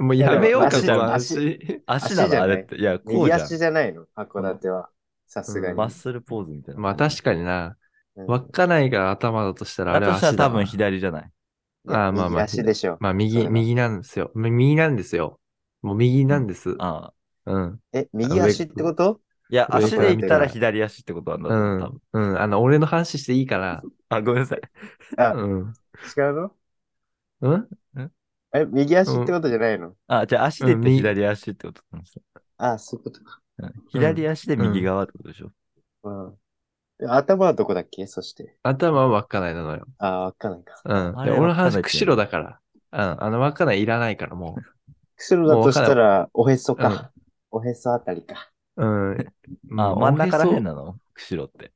[0.00, 1.82] もうやめようか、いやでもこの足話。
[1.86, 2.76] 足な足じゃなあれって。
[2.76, 3.40] いや、こう右じゃん。
[3.42, 4.88] 足じゃないの函館は。
[5.26, 5.74] さすがに。
[5.76, 6.80] マッスルポーズみたいな。
[6.80, 7.76] まあ確かにな。
[8.16, 11.30] うん稚内が頭だとしたらあれはだとしたら足だわ多分左じゃない。
[11.88, 12.98] あーまあまあ右足でしょ。
[13.00, 14.30] まあ右、それは右なんですよ。
[14.34, 15.40] 右なんですよ。
[15.80, 16.74] もう右なんです。
[16.78, 17.12] あ
[17.46, 17.52] あ。
[17.52, 17.80] うん。
[17.92, 19.20] え、右足ってこと？
[19.48, 22.30] いや、上足で言ったら左足ってことなんだとう思う、多ん分。。
[22.30, 22.40] うん。
[22.40, 23.82] あの、俺の話していいから。
[24.10, 24.60] あ、ごめんなさい。
[25.16, 25.72] あ、うん。
[26.16, 26.52] 違うの？
[27.42, 27.68] うん？
[28.52, 29.94] え、右足ってことじゃないの？
[30.08, 32.22] あ、じゃあ足で言ってうんみ左足ってことなんですよ。
[32.58, 33.40] あ、そういうことか。
[33.58, 35.50] うん左足で右側ってことでしょ？
[36.02, 36.34] うん。
[37.02, 38.06] え頭はどこだっけ？
[38.06, 38.56] そして。
[38.62, 39.86] 頭は稚内なのよ。
[39.98, 40.80] あ、わかんないか。
[40.84, 41.18] うん。
[41.18, 42.60] あれで俺の話、稚内って釧路だから。
[42.92, 43.24] うん。
[43.24, 44.56] あの、稚内いらないから、も
[45.16, 47.12] 釧路だとしたら、おへそか。
[47.50, 48.50] おへそあたりか。
[48.76, 48.84] う。
[48.84, 49.18] うん。
[49.78, 50.98] あ、もう真ん中らへんおへそなの？
[51.14, 51.72] 釧路って。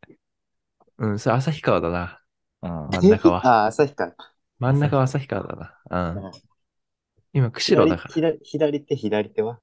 [0.98, 2.20] うん、それ旭川だな。
[2.62, 3.42] あ真ん中は。
[3.64, 4.32] あ、旭川か。
[4.58, 6.14] 真ん中は旭川だな。
[6.14, 6.32] うん。
[7.34, 9.58] うん今、釧路だか左左手、左手は？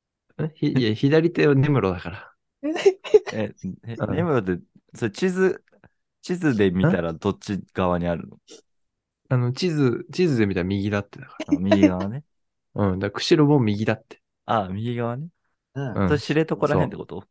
[0.55, 2.33] ひいや、左手は根室だから。
[3.33, 3.53] え、
[3.87, 4.59] えうん根室で、
[4.95, 5.63] それ地図、
[6.21, 8.37] 地図で見たらどっち側にあるの？
[9.29, 12.23] あの、地図、地図で見たら右だってだかあ右側ね。
[12.75, 12.83] ら。
[12.91, 12.99] うん。
[12.99, 14.21] だから釧路も右だって。
[14.45, 15.29] あ、右側ね。
[15.73, 17.23] うんうんそれ知床らへんってこと？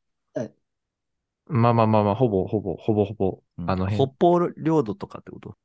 [1.47, 4.27] まあまあまあまあ、ほぼほぼ、ほぼほぼ、うんあの辺北。
[4.27, 5.57] 方領土とかってこと？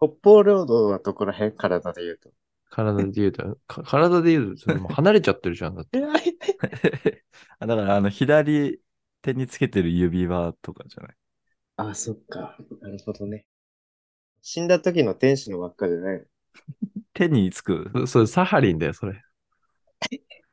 [0.00, 1.52] 北方領土はどこら辺？
[1.56, 2.30] 体で言うと。
[2.70, 5.74] 体で言うと、 か体で言うと、それもう離れちゃってるじゃん。
[5.74, 6.00] だって。
[7.58, 8.80] あだから、あの、左
[9.22, 11.16] 手につけてる指輪とかじゃない？
[11.76, 12.56] あ、そっか。
[12.80, 13.46] なるほどね。
[14.42, 16.26] 死んだ時の天使の輪っかじゃない
[17.14, 17.90] 手につく？
[17.94, 19.20] そそれサハリンだよ、それ。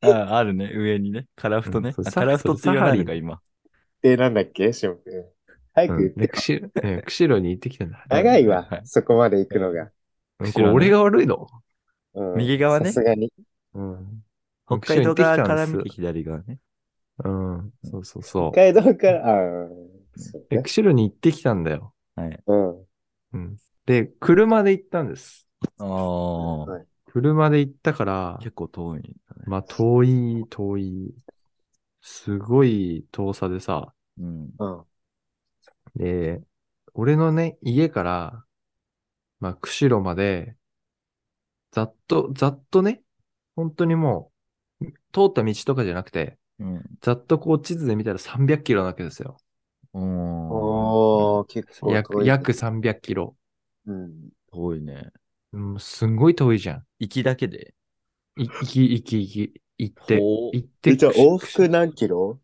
[0.02, 1.28] ああるね、上にね。
[1.36, 1.90] カラフトね。
[1.90, 3.42] うんそうあカラフトって言わないのか、サハリ今。
[4.02, 4.74] で、なんだっけ？
[4.74, 5.26] しもくん。
[5.74, 6.14] 早くうん。
[6.16, 6.44] で、言ってよ。
[6.44, 8.06] 釧路、ね釧路に行ってきたんだ。
[8.10, 8.78] 長いわは。
[8.78, 9.92] いそこまで行くのが。
[10.40, 11.48] うんこれ俺が悪いの？
[12.14, 13.32] うん右側ねさすがに。
[13.74, 14.24] うん。
[14.66, 16.60] 北海道側から見て左側ね。
[17.24, 17.74] うん。
[17.84, 18.52] そうそうそう。
[18.52, 19.70] 北海道から、ああ、
[20.16, 21.94] そうでね釧路に行ってきたんだよ。
[22.16, 22.44] はい。
[22.46, 22.88] うん。
[23.34, 23.58] うん。
[23.86, 25.48] で、車で行ったんです。
[25.80, 29.44] ああ、はい車で行ったから、結構遠いんだね。
[29.48, 31.16] まあ遠い、遠い。
[32.02, 33.94] すごい遠さでさ。
[34.18, 34.52] うん。
[34.60, 34.86] うん。
[35.96, 36.42] で、
[36.94, 38.46] 俺のね、家から、
[39.40, 40.56] まあ、釧路まで、
[41.72, 43.04] ざっと、ざっとね、
[43.56, 44.32] 本当にも
[44.82, 46.84] う、通った道とかじゃなくて、うん。
[47.02, 49.38] ざっとこう地図で見たら300キロなわけですよ。
[49.94, 50.50] うん。
[50.50, 52.28] おー、結構遠約、い。
[52.28, 53.36] 約300キロ。
[53.86, 54.30] うん。
[54.52, 55.12] 遠いね。
[55.54, 56.86] うん、すんごい遠いじゃん。
[57.00, 57.74] 行きだけで？
[58.38, 62.40] い行き、行き、行き、行って、行って、えじゃあ往復何キロ？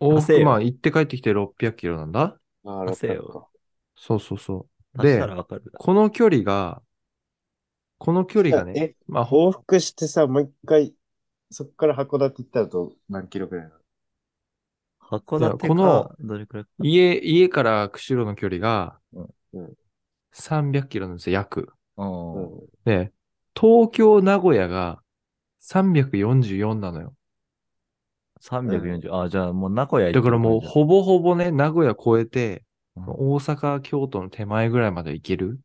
[0.00, 2.38] 往復、まあ行って帰ってきて600キロなんだ。
[2.64, 3.48] ああ、汗よ600か
[3.96, 4.98] そうそうそう。
[4.98, 5.64] でたらわかる。
[5.74, 6.82] この距離が、
[8.00, 10.94] この距離がね、え、まあ、ほ往復してさ、もう一回、
[11.50, 13.76] そっから函館行ったらと何キロぐらいなの？
[15.00, 16.70] 函館このか、どれくらいか。
[16.82, 19.74] 家、家から釧路の距離がうんうん、
[20.32, 21.68] 300キロなんですよ、約。
[21.98, 22.32] うん。
[22.44, 22.68] うん。
[22.84, 23.12] で、
[23.54, 25.02] 東京、名古屋が
[25.58, 27.14] 344なのよ。
[28.40, 29.14] 340。
[29.14, 32.64] あ、じゃあもう名古屋行だからもう、ほほぼほぼね、名古屋越えて、
[32.96, 35.60] うん大阪、京都の手前ぐらいまで行ける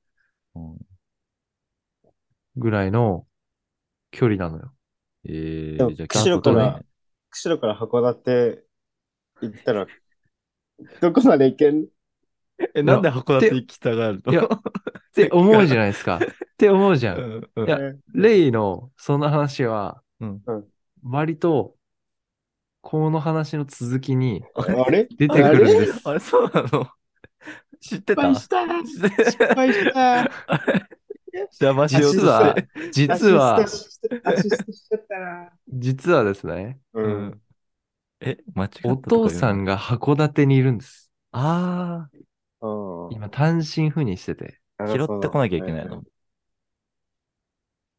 [0.56, 0.78] うん
[2.58, 3.26] ぐらいの
[4.12, 4.74] 距離なのよ。
[5.28, 6.82] えー、じゃあ釧路から
[7.32, 8.64] 釧路から函館
[9.42, 9.88] 行ったら、
[11.02, 11.88] どこまで行けん？
[12.74, 14.32] え、なんで函館行きたがるの？
[14.32, 14.48] いやっ
[15.14, 16.20] て思うじゃないですか。
[16.24, 17.16] って思うじゃ。
[17.16, 17.68] うんんうん。
[17.68, 17.80] いや
[18.14, 20.42] レイのその話はうん。
[20.46, 20.66] うん、
[21.04, 21.76] 割と、
[22.82, 25.08] この話の続きにあれ？
[25.18, 26.02] 出てくるんです。
[26.08, 26.88] あれ、そうなの？
[27.82, 29.32] 知って失た敗した。
[29.32, 30.32] 失敗した
[31.60, 33.66] 邪魔しようと実はして。、実は。
[35.68, 36.80] 実はですね。
[38.22, 39.74] え、間違ったお父さんが。
[39.74, 41.12] が函館にいるんです。
[41.32, 42.10] あ
[42.62, 42.68] う
[43.12, 44.60] ん今、単身赴任してて。
[44.78, 46.04] あ、拾ってこなきゃいけないの？。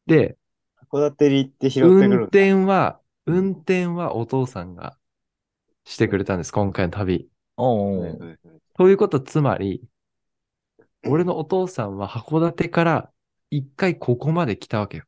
[0.05, 0.37] で、
[0.91, 2.23] 函館に行って拾ってく運る。
[2.25, 4.97] 転は、運転はお父さんが
[5.85, 7.29] してくれたんです、今回の旅。
[7.57, 8.39] おうおう
[8.77, 9.83] ということは、つまり、
[11.05, 13.11] 俺のお父さんは函館から
[13.49, 15.03] 一回ここまで来たわけよ。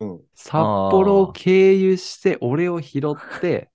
[0.00, 0.20] うん。
[0.34, 3.70] 札幌を経由して、俺を拾って、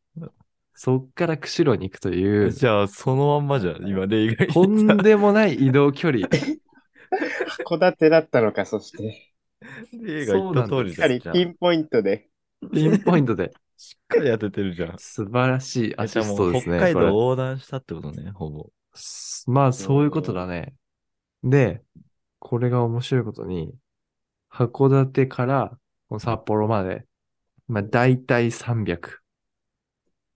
[0.73, 6.27] そっから釧路に行くという、じゃあ、そのまんまじゃん、今、例外とんでもない移動距離。
[7.65, 9.33] 函館だったのか、そして。
[9.91, 11.19] 例が言った通りしっかり。
[11.19, 12.29] ピンポイントで。
[12.71, 13.53] ピンポイントで。
[13.77, 14.95] しっかり当ててるじゃん。
[14.97, 16.77] 素晴らしいアシじゃあもうストですね。
[16.77, 18.69] 北海道横断したってことね、ほぼ。
[18.93, 20.75] すまあ、そういうことだね。
[21.43, 21.81] で、
[22.39, 23.73] これが面白いことに、
[24.51, 25.77] 函館から
[26.19, 27.05] 札幌まで、
[27.67, 29.19] まあ、大体300。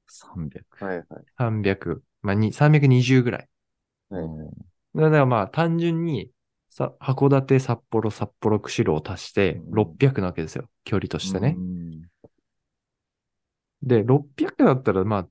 [0.07, 0.85] 300。
[0.85, 1.05] はいはい。
[1.37, 2.03] 300。
[2.21, 3.49] まあ、に320ぐらい。
[4.09, 4.51] はいうん
[4.93, 6.31] だからまあ、単純に、
[6.69, 10.69] さ、函館、札幌、札幌、釧路を足してうん600なわけですよ。
[10.83, 11.61] 距離としてねう。
[11.61, 12.01] ん
[13.81, 15.27] で、600だったら、まあ、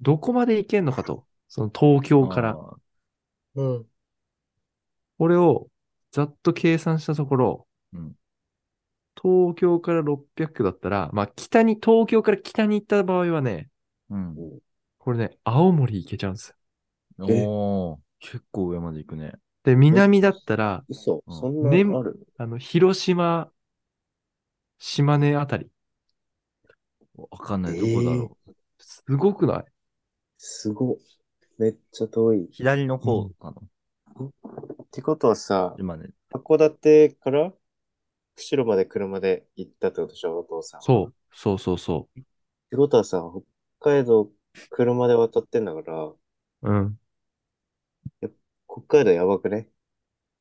[0.00, 1.26] どこまで行けんのかと。
[1.48, 2.50] その東京から。
[2.50, 2.76] あ
[3.56, 3.86] うん。
[5.18, 5.68] これを
[6.12, 8.16] ざっと計算したところ、うん
[9.22, 14.36] 東京から600だったら、まあ北に、東京から北に行った場合はね、ーうん。
[14.98, 16.54] これね、青森行けちゃうんです
[17.18, 17.26] よ。
[17.28, 19.32] えおー結構上まで行くね。
[19.62, 22.26] で、南だったら、嘘、うんそんなねある？
[22.38, 23.50] あの、広島、
[24.78, 25.68] 島根あたり。
[27.18, 28.52] わかんない、どこだろう。
[28.78, 29.64] すごくない？
[30.38, 30.96] すごっ。
[31.58, 32.44] めっちゃ遠い。
[32.44, 33.62] っ左の方なの。
[34.90, 36.08] てことはさ、今ね。
[36.32, 37.52] 函館から
[38.40, 40.80] 釧路まで車で行ったってことでしょ、お父さん。
[40.80, 40.84] う。
[40.84, 43.22] そう、そうそうそってことはさ、
[43.80, 44.30] 北海道
[44.70, 46.12] 車で渡ってんだから、
[46.62, 46.70] う。
[46.70, 46.98] うん。
[48.68, 49.68] 北海道やばくね？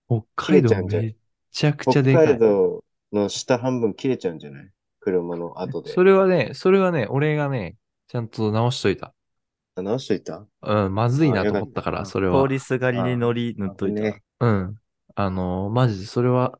[0.08, 1.16] 北海道切れちゃうんじゃんめ
[1.52, 2.40] ちゃくち北ゃでかい海。
[2.40, 4.72] 道の下半分切れちゃうんじゃない？
[5.00, 5.92] 車の後で。
[5.92, 7.76] それはね、それはね、俺がね、
[8.08, 9.14] ちゃんと直しといた。
[9.76, 10.46] あ直しといた？
[10.62, 12.54] うん、まずいなと思ったから、あよかったそれは通。
[12.54, 14.02] りすがりに乗り塗っといた。
[14.02, 14.24] ね。
[14.42, 14.76] うん。
[15.16, 16.60] あのーマジでそれは、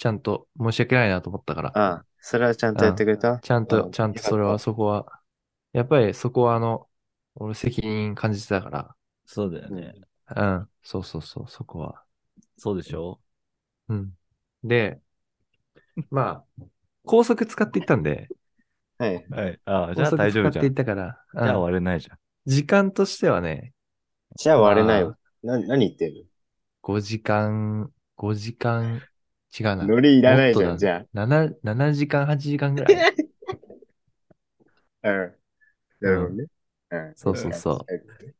[0.00, 1.72] ちゃんと申し訳ないなと思ったから。
[1.72, 3.42] ああ、それはちゃんとやってくれた？
[3.42, 5.20] ちゃんと、あちゃんとそれは、そこは、
[5.72, 6.88] やっぱりそこはあの、
[7.36, 9.94] 俺責任感じてたかそうだよね。
[10.26, 10.58] ら。
[10.58, 10.70] うん。
[10.82, 12.04] そうそうそう、そこは。
[12.56, 13.20] そうでしょ？
[13.88, 14.16] うん。
[14.64, 15.00] で、
[16.10, 16.62] まあ、
[17.04, 18.32] 高速使っていったんで、
[18.98, 19.26] はい。
[19.30, 19.60] はい。
[19.64, 20.70] ああ、じゃ高あ速使っていっ大丈夫じゃん。
[20.70, 22.18] じたから、うんゃあ割れないじゃん。
[22.46, 23.74] 時間としてはね、
[24.36, 25.16] じゃあ割れないまわ。
[25.44, 26.26] な、何言ってる
[26.82, 29.02] 5時間、5時間、
[29.58, 29.84] 違うな。
[29.86, 33.14] ノリいらないじゃん、じゃ7、7時間、8時間ぐらい。
[35.02, 35.08] あ。
[35.10, 35.34] うん。
[36.00, 36.46] なるほどね。
[36.90, 37.14] うん。
[37.16, 38.34] そうそうそうん。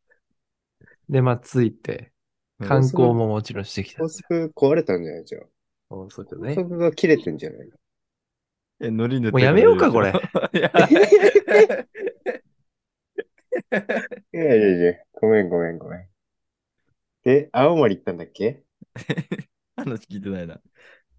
[1.09, 2.13] で、まあ、着いて、
[2.61, 4.09] うん観光ももちろんしてきたん高。
[4.09, 5.43] 速壊れたんじゃないじゃあ。
[5.89, 6.55] 高速高ね。
[6.55, 7.69] 速が切れてんじゃない
[8.81, 10.11] え、ノリ塗ってもうやめようか、これ。
[10.53, 10.71] いや、
[14.33, 16.09] いやいやいや、ごめんごめんごめん。
[17.23, 18.63] で、青森行ったんだっけ？
[19.77, 20.61] 話聞いてないな。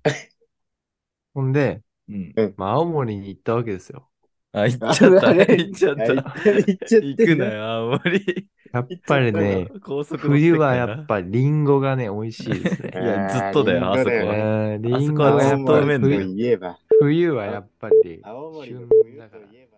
[1.33, 2.53] ほんで、うん。
[2.57, 4.09] まあ、青森に行ったわけですよ。
[4.53, 5.33] あ、行っちゃった。
[5.33, 6.03] 行っちゃった。
[6.03, 8.47] あ行っちゃって行くなよ、青森。
[8.73, 11.03] やっぱりね、高速冬はやっぱ。
[11.05, 12.91] ぱリンゴがね、美味しいですね。
[12.95, 19.47] いやずっとだよあーリンゴだよねうんリンゴははやっぱずっとうめえんだよ青森といえば、冬はやっぱり青森の旬冬だから。
[19.47, 19.77] といえば。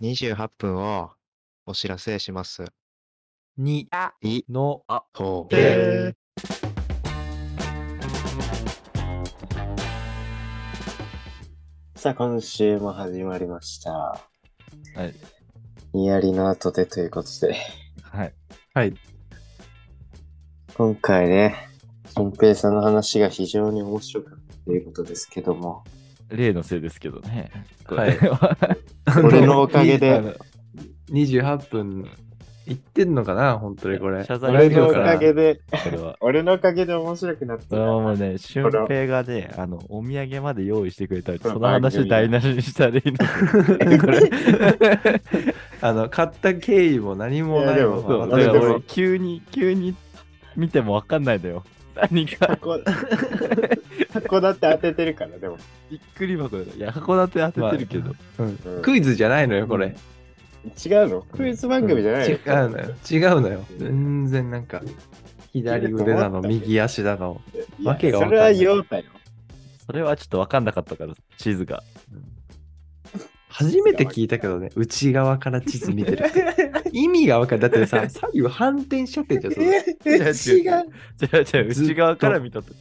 [0.00, 1.10] 28分を
[1.66, 2.64] お知らせします。
[3.58, 3.88] に、
[4.22, 6.14] いの、あ、とで
[11.96, 13.90] さあ、今週も始まりました。
[13.90, 14.20] は
[15.04, 15.14] い。
[15.92, 17.56] ニヤリの後でということで、
[18.02, 18.34] はい。
[18.74, 18.94] はい。
[20.76, 21.56] 今回ね、
[22.14, 25.82] 新平さんの話が非常に面白かったということですけども、
[26.28, 27.50] 例のせいですけどね。
[27.86, 28.56] はいこれは
[29.24, 30.34] 俺のおかげあで、の
[31.10, 32.08] 28分
[32.68, 34.22] いってんのかな本当にこれ。
[34.24, 36.16] 謝罪俺のお大丈夫かなかげで、これは。
[36.20, 43.98] 俺のおかげで面白くなったそれはもうね、俊平がね、あの、お土産まで用意してくれたり、その話台無しにしたらいいの。
[43.98, 44.20] これ。
[45.80, 49.94] あの、買った経緯も何もないいやでもままそう、だ俺でもから俺、急に、急に
[50.56, 51.64] 見てもわかんないのよ。
[51.94, 52.82] 何か、函
[54.12, 55.56] 函館当ててるから、でも。
[55.90, 56.62] びっくり箱だ。
[56.64, 58.14] いや、函館当ててるけど。
[58.38, 59.96] うんうんクイズじゃないのよ、これ。
[60.64, 61.22] 違うの？
[61.22, 62.94] クイズ番組じゃないの、違うのよ。
[63.10, 63.64] 違うのよ。
[63.78, 64.82] 全然なんか、
[65.52, 67.40] 左腕だの、右足だの。
[67.84, 69.04] わけがわかそれんないは言おうたよ。
[69.86, 71.82] それはちょっとわかんなかったから、地図が。
[73.48, 76.24] 初めて聞いたけどね、内側から地図見てる。
[76.92, 77.62] 意味がわかる。
[77.62, 79.66] だってさ、左右反転しちゃってんじゃん、それ。
[79.66, 79.82] 違う。
[80.04, 82.72] 違う違う、内側から見たと。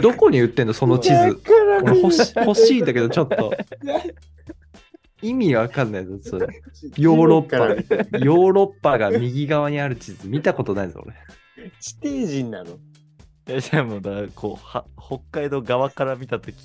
[0.00, 1.34] どこに売ってんの、その地図。
[1.34, 3.52] から俺欲し欲しいんだけど、ちょっと。
[5.22, 6.46] 意味わかんないぞ、それ。
[6.96, 7.58] ヨーロッパ
[8.18, 11.14] ヨーロッパが右側にある地図、見たことないぞ、俺。
[11.80, 12.70] 地底人なの？
[13.48, 16.50] いや、じゃあもうだこうは、北海道側から見た と？
[16.52, 16.56] き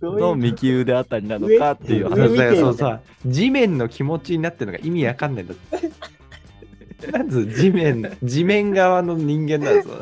[0.00, 2.36] の右腕あたりなのかっていう上そう話。
[2.36, 7.10] だそうさ、地面の気持ちになってるのが意味わかんないんだって。
[7.10, 9.90] なんつう地面、地面側の人間なんぞ。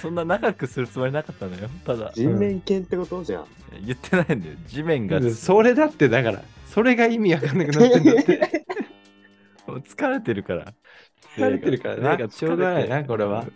[0.00, 1.68] そんな長くするつもりなかったのよ。
[1.84, 3.24] ただ、人面犬ってこと？
[3.24, 3.46] じゃん。
[3.84, 4.54] 言ってないんだよ。
[4.66, 5.20] 地面が。
[5.30, 8.64] それだってだから、それが意味わかんなくなってんだって。
[9.66, 10.74] もう疲れてるから。
[11.36, 12.02] 疲れてるからね。
[12.02, 13.46] 目がしょうがないな、これは。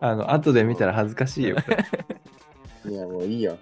[0.00, 1.56] あの、後で見たら恥ずかしいよ。
[1.56, 1.62] こ
[2.86, 3.58] れいや、もういいよ。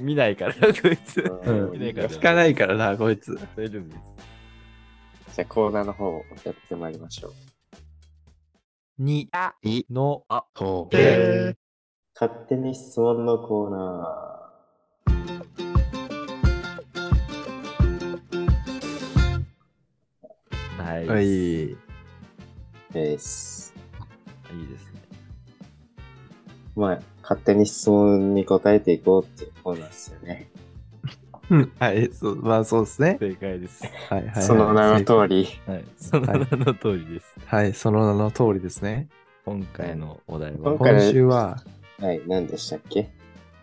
[0.00, 1.20] 見ないから、 こいつ。
[1.20, 3.38] うん見ないから聞かないからな、こいつ。
[3.56, 5.34] 大丈夫です。
[5.36, 7.32] じゃあコーナーの方をやってまいりましょう。
[8.98, 9.28] に、
[9.62, 11.56] い、の、ほで
[12.14, 14.44] 勝手に質問のコーナ
[20.78, 21.06] はい。
[21.08, 21.24] はい。
[21.24, 21.76] ー
[22.92, 23.74] です。
[24.52, 25.00] いいですね。
[26.76, 30.48] まあ、勝手に質問に答えていこうっていうコーナーですよね。
[31.50, 33.18] うんはい、そう、まあそうですね。
[33.20, 33.84] 正解です。
[34.08, 34.42] はいはいはい。
[34.42, 35.46] その名の通り。
[35.66, 35.84] はい。
[35.96, 37.36] その名の通りです。
[37.44, 39.08] はい、その名の通りですね。
[39.44, 41.62] 今回のお題は、今週は、
[42.00, 43.10] はい、何でしたっけ？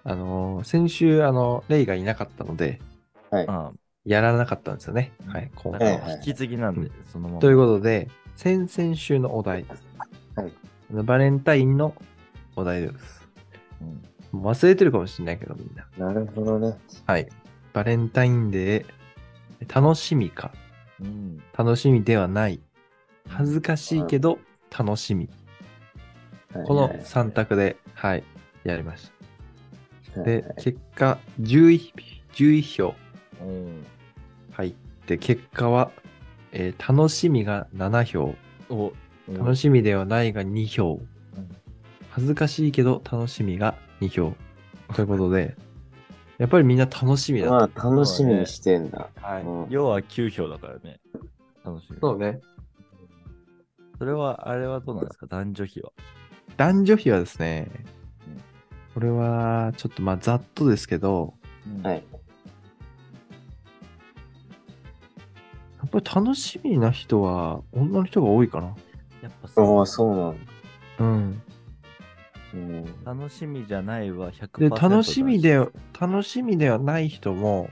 [0.04, 2.80] あのー先週、あの、レイがいなかったので、
[3.30, 3.46] はい。
[3.48, 3.72] あ
[4.06, 5.12] やらなかったんですよね。
[5.28, 6.12] あ、はい、今だ回は。
[6.17, 7.41] 引き継ぎなんで、そのまま。
[7.41, 9.65] ということで、先々週のお題、
[10.36, 10.52] はい。
[10.91, 11.96] バレンタインの
[12.56, 13.28] お題です。
[13.82, 14.02] うん
[14.34, 16.08] 忘れてるかもしれないけど、みんな。
[16.08, 16.78] なるほどね。
[17.06, 17.28] はい。
[17.73, 20.51] バレンタインデー、楽しみか、
[20.99, 21.41] うん。
[21.57, 22.60] 楽しみではない、
[23.27, 24.39] 恥ずかしいけど
[24.77, 25.29] 楽しみ。
[26.65, 28.23] この3択で、はい、
[28.63, 29.12] やりまし
[30.13, 30.23] た。
[30.23, 31.93] で、結果、11、
[32.34, 32.95] 11票。
[33.41, 33.86] うん。
[34.51, 34.73] 入っ
[35.05, 35.91] て、結果は、
[36.51, 38.36] えー楽しみが7票、
[38.69, 38.91] お、
[39.31, 40.99] 楽しみではないが2票。
[41.38, 41.49] うん、
[42.10, 44.36] 恥ずかしいけど楽しみが2票。
[44.93, 45.55] ということで、
[46.41, 47.69] やっぱりみんな楽しみだま。
[47.75, 49.10] あ、楽しみにしてんだ。
[49.21, 50.99] はいうん要は9票だからね。
[51.63, 51.97] 楽しみ。
[52.01, 52.41] そうね。
[53.99, 55.27] それは、あれはどうなんですか？
[55.27, 55.91] 男女比は。
[56.58, 57.69] 男女比はですね
[58.27, 58.41] うん、
[58.95, 61.36] これはちょっとまあざっとですけど、
[61.84, 62.04] はい。
[65.77, 68.75] やっぱり楽しみな人は女の人が多いかな。
[69.21, 70.41] やっぱああ、そうなんだ。
[71.01, 71.41] うん。
[72.54, 72.86] うん。
[73.04, 75.58] 楽しみじゃないは100%で、楽しみで
[76.00, 77.70] 楽しみではない人も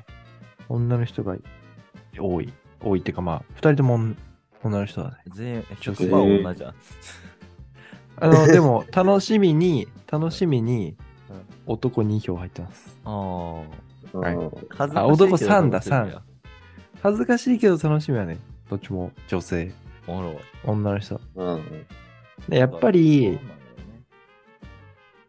[0.68, 1.36] 女の人が
[2.18, 2.54] 多い。
[2.82, 4.16] 多いっていうかまあ、二人とも女
[4.64, 5.16] 女の人だね。
[5.28, 6.74] 全員女性100%女じゃん。
[8.22, 10.98] あの、でも、楽しみに、楽しみに
[11.30, 12.98] うん、男2票入ってます。
[13.06, 13.64] あは
[14.32, 15.06] いうんあ。
[15.06, 16.22] 男かしいけど三だ楽しみや
[17.02, 18.40] 恥ずかしいけど楽しみはね、
[18.70, 19.72] どっちも女性。
[20.66, 21.22] 女の人。
[21.36, 21.86] うん。
[22.48, 23.40] でやっぱり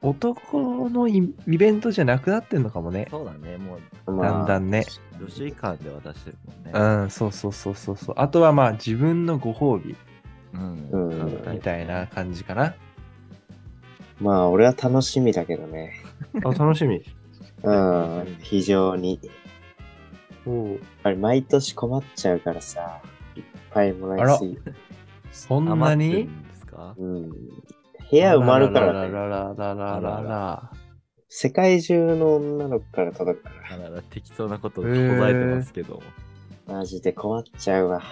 [0.03, 3.07] 男のイイベントじゃなくなってんのかもね。
[3.11, 3.59] そうだね。
[3.59, 4.87] もう、まあだんだんね。
[5.21, 6.71] 女子間で渡してるもんね。
[6.73, 8.15] うん、そうそうそうそうそう。
[8.19, 9.95] あとはまあ自分のご褒美
[10.55, 10.89] うん。
[10.91, 11.15] う
[11.49, 12.75] んみたいな感じかな。
[14.21, 15.95] まあ、俺は楽しみだけどね。
[16.45, 17.03] あ、楽しみ。
[17.63, 18.37] うん。
[18.41, 19.21] 非常に。
[20.47, 23.03] おやっぱり毎年困っちゃうからさ。
[23.37, 24.59] いっぱいもらいすぎ。
[25.31, 26.13] そんなに？
[26.13, 26.95] るんですか？
[26.97, 27.31] うん。
[28.11, 29.12] 部屋埋まるからね。
[29.12, 30.70] ららららららら
[31.29, 34.88] 世界中の女の子から届くかだから適当なこと答
[35.31, 36.03] えてますけども。
[36.66, 36.75] ら。
[36.75, 38.03] マジで困っちゃうわ。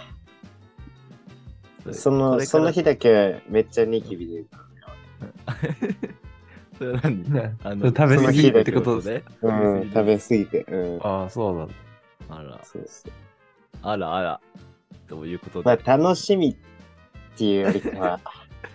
[1.85, 4.45] れその、その日だけめっちゃニキビ で。
[6.79, 9.03] それは何ねあ食べ過ぎってこと？
[9.03, 9.25] で？
[9.43, 9.53] う
[9.85, 10.65] ん、食べ過ぎて。
[10.69, 11.01] うん。
[11.03, 11.75] ああ、そうなんだ。
[12.31, 13.13] あら、そうそう。
[13.83, 14.41] あらあら。
[15.09, 15.83] どういうことまあ、で。
[15.85, 16.57] 楽しみっ
[17.37, 18.21] ていうよりかは、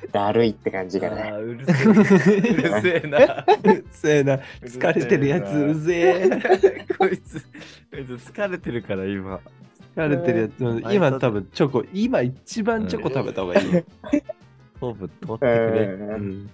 [0.12, 1.32] だるいって感じがね。
[1.32, 3.08] うるせえ。
[3.08, 3.46] な。
[3.64, 4.40] うるせえな。
[4.64, 6.86] 疲れてるやつうぜえ。
[6.98, 7.42] こいつ、
[7.92, 9.40] こいつ疲れてるから今。
[9.96, 10.66] 疲れてるやつ。
[10.66, 13.84] うん今多分チョコ、今一番チョコ食べた方がいいよ。
[14.80, 15.86] 糖分取ってくれ。
[15.86, 16.50] ううんん。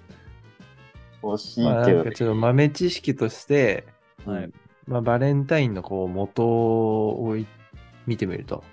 [1.21, 2.03] 惜しいまあけどね。
[2.03, 3.85] なんかちょっと豆知識として、
[4.25, 4.51] はい。
[4.87, 7.45] まあバレンタインのこう元をい
[8.05, 8.63] 見てみると、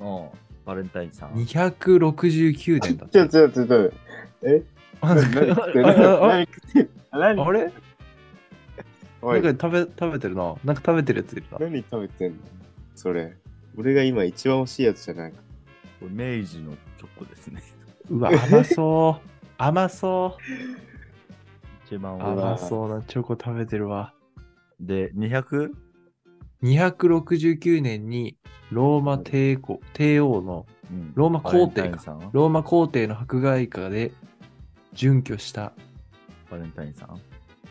[0.00, 0.28] うん。
[0.68, 1.30] バレンタインさん。
[1.32, 3.90] 269年だっちょ、ちょ、ちょ、ちょ、
[4.42, 4.62] え？
[5.00, 5.14] た。
[7.18, 7.72] 何あれ
[9.20, 10.54] おないんか食べ食べてるな。
[10.64, 11.58] なんか食べてるやついるな。
[11.58, 12.38] 何食べてんの
[12.94, 13.36] それ。
[13.76, 15.38] 俺が今一番欲しいやつじゃないこ
[16.02, 17.62] れ明治のチョコですね。
[18.10, 19.28] うわ、甘そう。
[19.58, 20.42] 甘そう。
[21.86, 24.12] 一番あ甘多そうなチョコ食べてるわ。
[24.80, 24.86] い。
[24.86, 25.72] で、200?
[26.62, 28.36] 269年に
[28.70, 31.12] ローマ帝国、帝王のうん。
[31.14, 31.66] ローマ皇帝か。
[31.66, 34.12] バレンタインさんローマ皇帝の迫害下で
[34.94, 35.72] 準拠した、
[36.50, 37.20] バレンタインさん？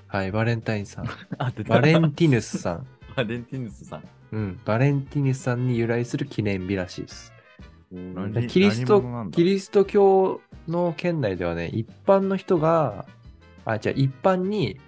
[0.07, 1.05] はい、バレンタインさん。
[1.37, 2.87] あ、出たバレンティヌスさん。
[3.15, 4.03] バレンティヌスさん。
[4.31, 7.33] うん、バレンティヌスさんに由来する記念日らしいです。
[8.49, 9.35] キリスト何者なん、だ？
[9.35, 13.05] キリスト教の圏内ではね、一般の人が、
[13.65, 14.79] あ、じゃあ一般に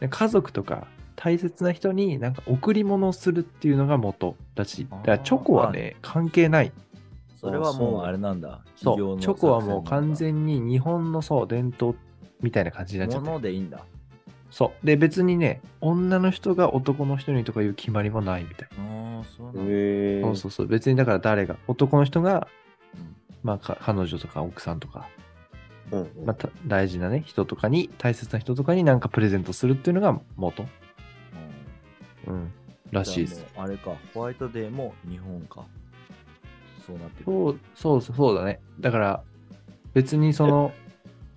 [0.00, 0.86] うん、家族とか
[1.22, 6.72] 大切な人になんか贈り物をするっていうのが元だし、だからチョコはね、関係ない。
[7.38, 8.62] それはもうあれなんだ。
[8.74, 10.16] そう、チョコはもう完に。
[10.16, 11.94] 全に日本のそう、伝統
[12.40, 13.84] みたいな感じになっちゃっでいいんだ。
[14.50, 14.86] そう。
[14.86, 19.62] で、別にね、女の人が男の人にとかいう決まりもないみたいああ、そうなんだ。
[19.62, 20.28] へえな。
[20.28, 20.66] そうそうそう。
[20.68, 22.48] 別にだから誰が、男の人が、
[22.94, 25.06] うんまあ、か彼女とか奥さんとか、
[25.92, 30.64] うんまた大事なね、人とかに、大切な人とかになんかプレゼントするっていうのが元。
[32.26, 32.52] うんうん。
[32.90, 33.46] らしいです。
[33.56, 35.64] あれか、ホワイトデーも日本か。
[36.86, 37.24] そうなってる。
[37.24, 38.60] そう、そうそう、だね。
[38.80, 39.22] だから、
[39.94, 40.72] 別にその、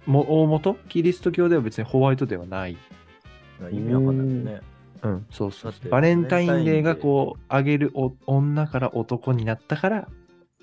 [0.05, 0.75] も大元？
[0.89, 2.77] キリスト教では別にホワイトデーはない。
[3.71, 4.61] 意味わかんないよね。
[5.03, 10.07] うん、そうそうバレンタインデーがこう、あげるお女から男になったから、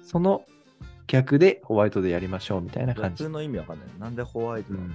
[0.03, 0.45] その
[1.07, 3.25] 逆でホワイトデーやりましょうみたいな感じ。
[3.25, 3.89] 逆の意味わかんない。
[3.99, 4.95] なんでホワイトなんだ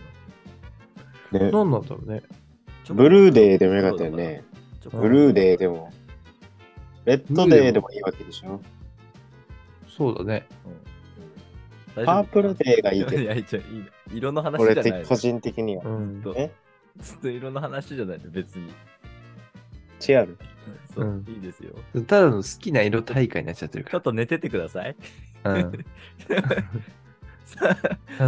[1.40, 2.24] ね何なんだろうね。
[2.90, 4.44] ブルーデーでもよかったよね。
[4.92, 5.92] ブルーデーでも。
[7.06, 8.60] レッドデーでもいいわけでしょ。
[9.88, 10.48] そうだね。
[10.66, 10.86] うん
[12.04, 13.62] パープルデーがいいけどいや、いやいいの
[14.14, 15.84] 色の話俺じゃない個人的には。
[15.86, 16.22] うん。
[16.22, 16.52] ずっとえ
[16.98, 18.74] ずっと色の話じゃないの、別に。
[20.08, 20.38] 違う。
[20.94, 21.74] そう、うんいいですよ。
[22.06, 24.96] ただの好きな色大会になっちゃってるかちょっと寝ててください。
[25.46, 25.54] あ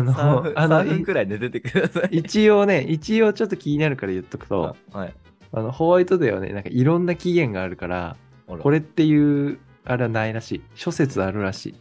[0.01, 2.15] の、3分あの、3分くらい寝ててください。
[2.15, 5.13] い一応ね、一応ちょっと気になるから言っとくと、あはい。
[5.53, 8.17] あの、ホワイトデーはね、なんかいろんな期限があるから、
[8.47, 10.61] これっていう、あれはないらしい。
[10.75, 11.75] 諸説あるらしい。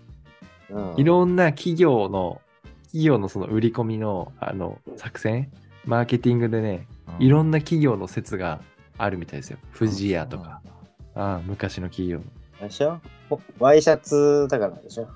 [0.71, 2.41] うんいろんな企業の、
[2.85, 5.51] 企業のその売り込みの、あの、作戦、
[5.85, 6.87] マーケティングでね、
[7.19, 8.61] いろんな企業の説が
[8.99, 9.59] あるみたいですよ。
[9.77, 10.61] 富士屋とか、
[11.15, 12.25] ああ昔の企業の。
[12.61, 13.01] でしょ？
[13.29, 15.07] ほワイシャツだからでしょ？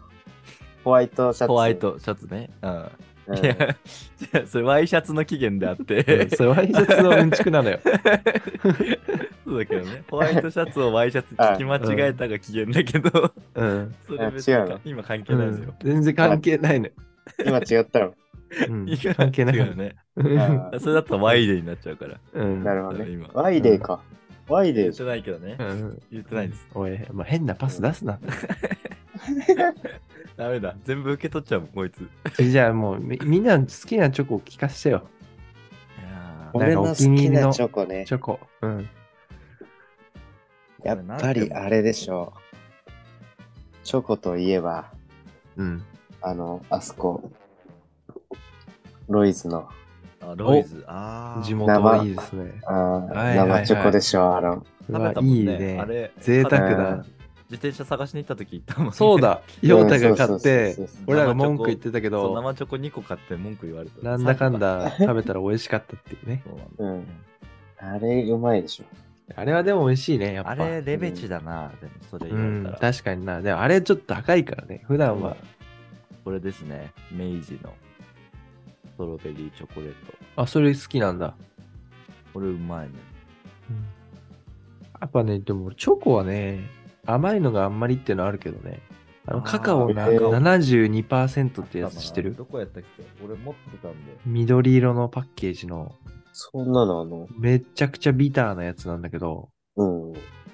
[0.85, 1.49] ホワイトシャツ。
[1.49, 2.51] ホワイトシャツね。
[2.63, 2.91] うん。
[3.31, 3.45] うん。
[3.45, 6.29] いや、 それワイシャツの起源であっうんて。
[6.37, 7.79] それワイシャツのうんちくなのよ。
[9.45, 10.03] そうだけどね。
[10.11, 13.95] ホワイトシャツをワイシャツ聞き間違えたが起源だけど、 うん。
[14.07, 15.75] それ別にあ違うの今関係うんないですよ。
[15.83, 16.93] 全然関係ないのよ。
[17.45, 18.15] 今違ったの。
[18.69, 19.95] うんいや関係ない違うよね。
[20.17, 22.19] あそれだったらワイデーになっちゃうから。
[22.35, 23.29] うんなるほどね今。
[23.33, 24.01] ワイデーか。
[24.49, 25.63] ワイデー言ってないけどねう。
[25.63, 26.69] ん言ってないです。
[26.75, 28.19] おい、まあ、変なパス出すな。
[30.41, 30.75] ダメだ。
[30.85, 32.09] 全部受け取っちゃうもん、こいつ。
[32.43, 35.03] じゃあもうみみんな好きなチョコを聞かせてよ。
[35.99, 38.07] いや俺の好きなチョコね。
[38.07, 38.41] チョコ。
[38.63, 38.89] うん。
[40.83, 42.41] やっぱりあれでしょう。
[43.85, 44.91] チョコといえば、
[45.59, 45.83] うん。
[46.23, 47.31] あの、あそこ、
[49.09, 50.83] ロイズの、ーあロイズ。
[50.87, 51.43] ああ。
[51.45, 52.63] 地元はいいですね。
[52.65, 54.55] あーはいはいはい生チョコでしょ、あの。
[54.55, 55.37] う食べわたもんね。
[55.37, 55.85] いいねあ。
[55.85, 57.20] れ、贅沢うだん。
[57.51, 58.93] 自転車探しに行った時行ったもんね。
[58.93, 59.43] そうだ。
[59.61, 60.77] ヨータが買うんって
[61.09, 62.09] 俺らが文句言ってたけ。
[62.09, 64.09] ど、生チョコ2個買って文句言われた。
[64.09, 66.43] なんだかんだ食べたら美味しかったっていうね。
[66.47, 67.07] そうなんだ。
[67.83, 67.95] うん。
[67.97, 68.85] あれ、うまいでしょ。
[69.35, 70.51] あれはでも美味しいね、やっぱ。
[70.53, 71.73] あれ、レベチだな。
[71.81, 72.93] でも、それうん言われた、ら。
[72.93, 73.43] 確かにな。
[73.43, 74.85] でもあれちょっと高いからね。
[74.87, 75.37] 普段は。
[76.25, 76.93] これですね。
[77.11, 77.75] 明治の
[78.85, 79.97] ストロベリーチョコレート。
[80.37, 81.35] あ、それ好きなんだ。
[82.33, 82.95] これうまいね。
[85.01, 86.61] やっぱね、でもチョコはね、
[87.07, 88.81] 甘いのがあんまりっていうのはあるけどね。
[89.27, 92.35] あのカカオなえー72%ってやつ知ってる？
[92.35, 93.05] どこやったっけ？
[93.25, 94.17] 俺持ってたんで。
[94.27, 95.95] 緑色のパッケージの
[96.33, 100.13] そんなのあの、めちゃくちゃビターなやつなんだけど、うん。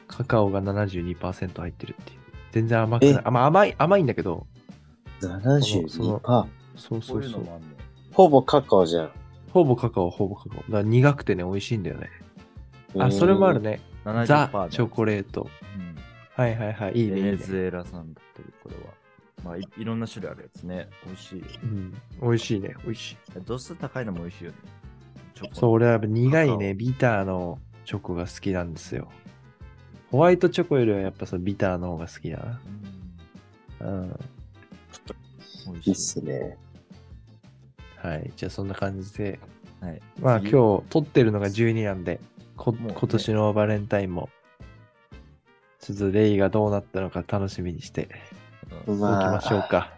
[0.09, 2.19] カカオが72%入ってるっていう。
[2.53, 4.47] 全然甘くないまあ、甘い、甘いんだけど、
[5.21, 6.19] その72%。
[6.21, 7.47] パそうこそううそう。
[8.13, 9.11] ほぼカカオじゃん。
[9.53, 10.59] ほぼカカオ、ほぼカカオ。
[10.59, 12.11] だから苦くてね、美味しいんだよね。
[12.99, 13.61] あ、うんそれもある。
[13.61, 13.81] ね。
[14.05, 15.49] 70%ザ・チョコレート。
[15.79, 15.86] うん
[16.37, 16.93] はいはいはい。
[16.93, 17.15] いいね。
[17.15, 18.93] ベネズエラ産だったり、これは。
[19.45, 20.89] まあい、いろんな種類あるやつね。
[21.07, 21.47] 美味しいよ。
[21.63, 21.95] うん。
[22.21, 22.75] 美味しいね。
[22.85, 23.17] 美味しい。
[23.45, 24.57] 度数高いのも美味しいよね。
[25.35, 29.09] チョコそう、俺はやっぱ苦いね、ビターのチョコが好きなんですよ。
[30.11, 32.61] ホワイトチョコよりはやっぱそのビターの方が好きだな。
[32.71, 32.87] うん
[33.81, 34.19] うん。
[35.67, 35.91] 美味しい。
[35.91, 36.59] いいっすね。
[37.97, 38.33] はい。
[38.37, 39.39] じゃあそんな感じで。
[39.81, 40.01] はい。
[40.21, 42.21] まあ次今日撮ってるのが12なんで、
[42.57, 44.31] こ今年のバレンタインも、
[45.87, 48.09] ちょっとレイがどうなったのか楽しみにして
[48.89, 49.93] うんおきましょうか。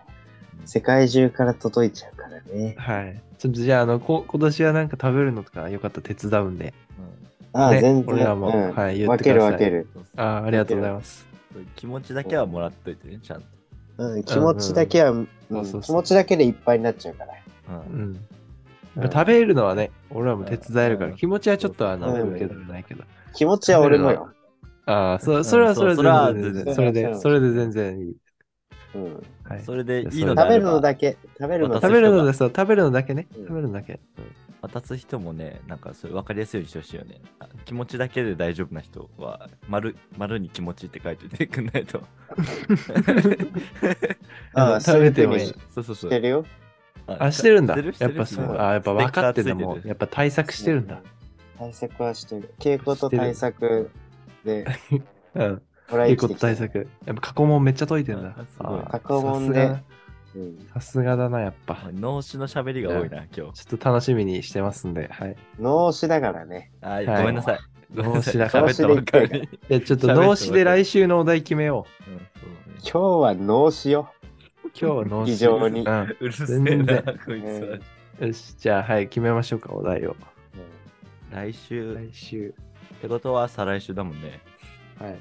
[0.66, 2.74] 世界中から届いちゃうからね。
[2.76, 3.22] はい。
[3.39, 6.74] ちょっとじゃあ、あの、こ今年はなんか食べるのとかよかったら手伝うんで。
[7.55, 8.14] ああ、ね全然。
[8.14, 9.89] 俺らもうんはい言っ分けてくださいる分ける。
[9.95, 11.26] うんああ、ありがとうございます。
[11.74, 13.47] 気持ちだけはもらっといてね、ちゃんと。
[13.97, 17.32] うん、気持ちだけは、う気持ちだけでいっぱいになっちゃうから。
[17.32, 18.01] ううんん。
[18.03, 18.20] うん
[19.11, 23.05] 食べるのはね、俺らも手伝えるから、うん気持ちはちょっとあの、うん受け取れないけど。
[23.32, 24.28] 気持ちは俺もよ。
[24.89, 28.16] ああ、そそれはそれでそれは全然全然それで、それで全然いい。
[28.95, 29.22] うん。
[29.45, 29.64] はい。
[29.64, 31.16] それでいいの食べるのだけ。
[31.39, 33.26] 食べるの食べるのでそう、食べるのだけね。
[33.36, 34.01] うん食べるのだけ。
[34.61, 37.20] 渡す人もね、なんかそれ分かりやすいようにしてほしいよね。
[37.39, 42.03] あ気持ちだけで大丈夫な人は、丸丸に気持ちって書いておいてくんないと。
[44.55, 46.11] ああ、食べてもいいそううそうそう。
[46.11, 46.45] してるよ。
[47.07, 47.76] あ、してるんだ。
[47.99, 48.47] やっぱそう。
[48.47, 51.03] うんあ、やっぱ分かっててるやっぱ対策してるんだ。
[51.59, 52.55] 対策はしてる。
[52.59, 53.91] 稽古と対策
[54.49, 54.66] で、
[55.34, 55.62] うん。
[55.90, 56.88] もらいいこと対策。
[57.07, 58.34] やっぱ過去問めっちゃ解いてんだ
[58.90, 59.76] 過去問で
[60.34, 60.66] うん。
[60.74, 61.90] さすがだな、やっぱ。
[61.92, 63.34] 脳死の喋りが多いな、今日。
[63.34, 65.36] ちょっと楽しみにしてますんで、はい。
[65.59, 66.72] 脳死だからね。
[66.80, 67.59] はい、はいごめんなさい。
[67.94, 69.46] 脳死だから喋ったばっかりに。
[69.46, 72.24] いや、ちょっと脳死で来週のお題決めようんそう
[72.80, 74.12] 今日は脳死よ。
[74.64, 74.68] う。
[74.68, 75.32] 今日は脳死。
[75.32, 77.80] 非常にうるせえ全な然、こいつ
[78.20, 78.26] は。
[78.26, 80.16] よし、じゃあ、はい、決めましょうか、お題を。
[81.30, 82.55] 来週、っ来週。
[83.01, 84.40] てことは再来週だもんね。
[84.99, 85.18] はい。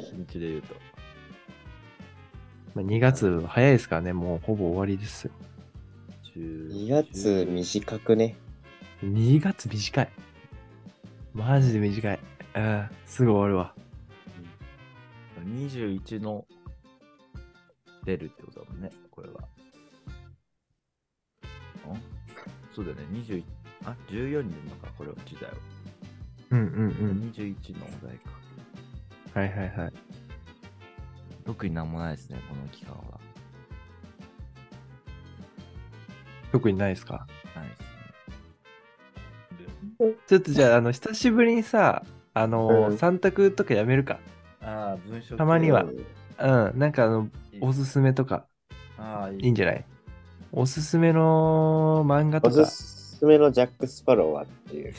[0.00, 0.74] 日にちで言うと。
[2.74, 5.32] まあ、2月早いですからね、もうほぼ終わりですよ。
[6.36, 8.36] 2月短くね。
[9.02, 10.08] 2月短い。
[11.32, 12.20] マジで短い。
[12.54, 13.74] うん、すぐ終わるわ。
[15.44, 16.44] 21の
[18.04, 19.40] 出るってことだもんね、これは。
[21.86, 21.94] あ
[22.74, 23.44] そうだよね、21、
[23.84, 25.56] あ、14に出るのか、これは時代は。
[26.50, 26.68] うんうんう
[27.14, 27.30] ん。
[27.32, 28.30] 21のお題か。
[29.34, 29.92] はいはいはい。
[31.44, 33.02] 特になんもないですね、この期間は。
[36.52, 37.26] 特にないですか？
[37.54, 37.80] ないです
[40.08, 40.14] ね。
[40.26, 42.02] ちょっとじゃあ、あの、久しぶりにさ、
[42.34, 44.18] あの、うん三択とかやめるか。
[44.60, 45.96] ああ、文章たまにはうん
[46.66, 47.28] うん、なんかあの、
[47.60, 48.46] おすすめとか、
[48.98, 49.84] ああ、いいいんじゃない？
[50.52, 52.66] おすすめの漫画とおすか。
[52.66, 54.94] すめのジャック・スパローはっていう。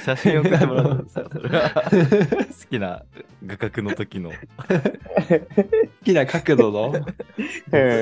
[0.00, 1.70] 写真送ってもらうんですよ、それは。
[1.70, 3.04] 好きな
[3.44, 4.30] 画角の時の。
[4.30, 4.36] 好
[6.04, 6.88] きな角度の？
[6.88, 7.02] うん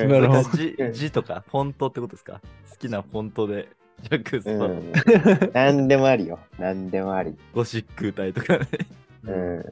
[0.09, 2.41] なるほど字字とか、フォントってことですか？
[2.71, 3.69] 好きなフォントで、
[4.03, 5.53] ジャックスパロうー、ん。
[5.53, 6.39] 何でもありよ。
[6.59, 7.37] 何でもあり。
[7.53, 8.67] ゴシック体とかね。
[9.25, 9.65] うん。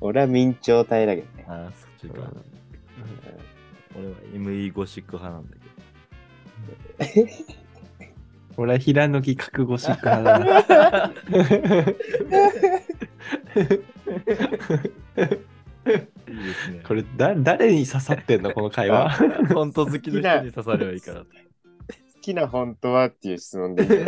[0.00, 1.44] 俺は明朝体だけどね。
[1.48, 2.30] ああ、そっちか。
[3.94, 5.56] 俺は ME ゴシック派なんだ
[7.06, 7.22] け
[8.56, 10.38] 俺は平野木覚悟しっかだな。
[10.38, 10.44] ど。
[15.84, 16.08] いいで
[16.54, 16.80] すね。
[16.86, 19.10] これだ、誰に刺さってんのこの会話？
[19.10, 21.20] フォント好きの人に刺さればいいから。
[21.20, 21.26] 好
[22.20, 23.96] きな本当はっていう質問でいいよ。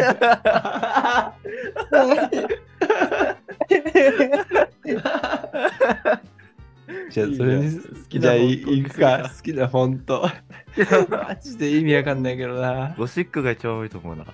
[7.11, 9.30] じゃあ、それに、じゃん好きなじゃあ、行くか。
[9.37, 10.28] 好きなフォント。
[11.11, 12.95] マジで意味わかんないけどな。
[12.99, 14.24] ゴシックが一番多いと思うな。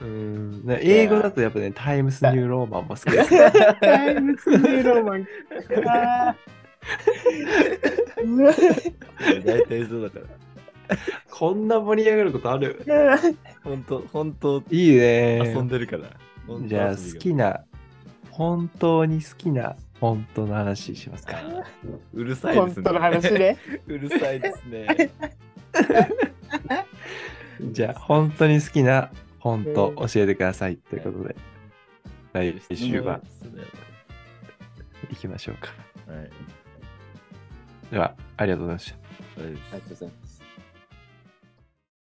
[0.00, 0.64] うん。
[0.64, 3.30] ね英語だとやっぱね、タイムスニューローマンも好きです。
[3.80, 5.26] タイムスニューロマン。
[9.44, 10.96] 大体そうだから。
[11.30, 12.82] こんな盛り上がることある？
[13.62, 15.52] 本当本当いいね。
[15.54, 16.04] 遊んでるから。
[16.66, 17.60] じゃあ、好きな、
[18.30, 21.40] 本当に好きな本当の話しますか。
[22.14, 22.82] うるさいですね。
[22.82, 23.56] 本当の話ね。
[23.86, 25.10] うるさいですね。
[27.72, 30.76] じゃあ、本当に好きな本当教えてください。
[30.76, 31.36] ということで、
[32.32, 33.20] 来週は
[35.10, 35.68] 行きましょうか。
[36.12, 36.30] はい。
[37.90, 39.42] では、ありがとうございました。
[39.42, 40.42] ありがとうございます。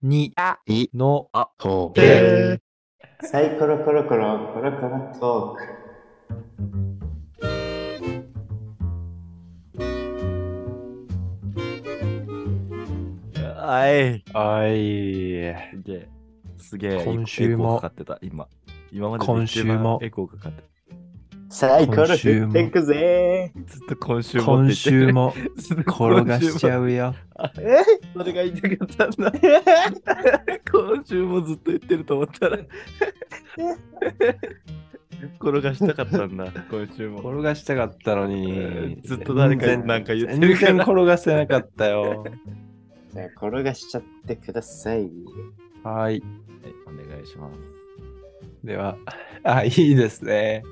[0.01, 0.33] に
[0.67, 2.61] いのとで
[3.21, 5.82] サイコロコロコロコロコロトーク。
[13.73, 14.23] はい。
[14.33, 14.71] はい。
[15.71, 16.09] すげえ。
[16.59, 17.03] すげえ。
[17.05, 18.47] 今週もかかってた、今。
[18.91, 20.67] 今までで今週もエコーかかってた。
[21.49, 25.33] サイコロ振ってくぜずっと今週も今週も
[25.87, 26.85] 転がしちゃう。
[26.85, 27.15] うよ。
[27.59, 27.83] え？
[28.13, 29.31] それが言いたかったんだ。
[30.71, 32.59] 今週もずっと言ってると思ったら。
[35.39, 37.21] 転がしたかったんだ、今週も。
[37.21, 42.23] 転がしたかったのえにー、ずっと誰か全然なんか言ってるから全然転がせなかったよ。
[43.13, 45.09] じゃあ転がしちゃってください。
[45.83, 46.11] はい。
[46.11, 46.23] はい、
[46.87, 47.59] お願いします。
[48.63, 48.97] では、
[49.43, 50.63] あ、いいですね。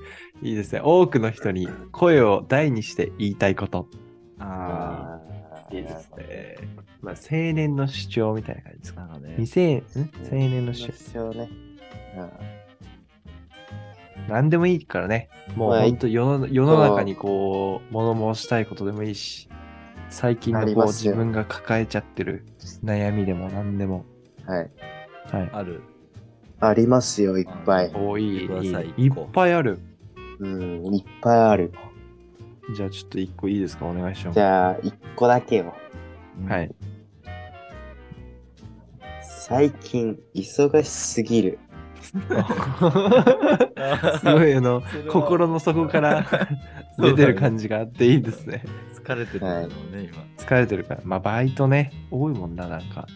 [0.41, 0.81] いいですね。
[0.83, 3.87] 多くの人に声を大にして言いたいこと。
[4.39, 6.55] あーいいですね。
[7.01, 9.19] まあ、青年の主張みたいな感じですあ、か。
[9.19, 9.35] ね。
[9.37, 9.83] 未成ん？
[10.31, 11.33] 青年の主張。
[11.33, 11.49] ね。
[12.17, 12.29] あ
[14.27, 15.29] 何でもいいからね。
[15.55, 19.49] もうまあ本当世の世の中にこう、物申したいことでもいいし、
[20.11, 22.43] 最近あのこう自分が抱えちゃってる
[22.83, 24.05] 悩みでも何でも。
[24.45, 24.69] ーはい。
[25.31, 25.49] はい。
[25.53, 25.81] ある。
[26.59, 27.91] ありますよ、いっぱい。
[27.95, 29.79] おいいってくださいいいっぱいある。
[30.39, 31.73] うん、いっぱいある。
[32.75, 33.85] じゃあちょっと一個いいですか？
[33.85, 34.35] お願いします。
[34.35, 35.73] じゃあ、一個だけよ。
[36.47, 36.75] はい。
[39.23, 41.59] 最近、忙しすぎる。
[42.01, 42.15] す
[44.25, 46.25] ごいあの心の底から
[46.99, 48.63] 出てる感じがあっていいですね。
[49.03, 51.01] 疲れてるんだろうね、疲れてるから。
[51.03, 53.07] まあ、バイトね、多いもんな、なんか。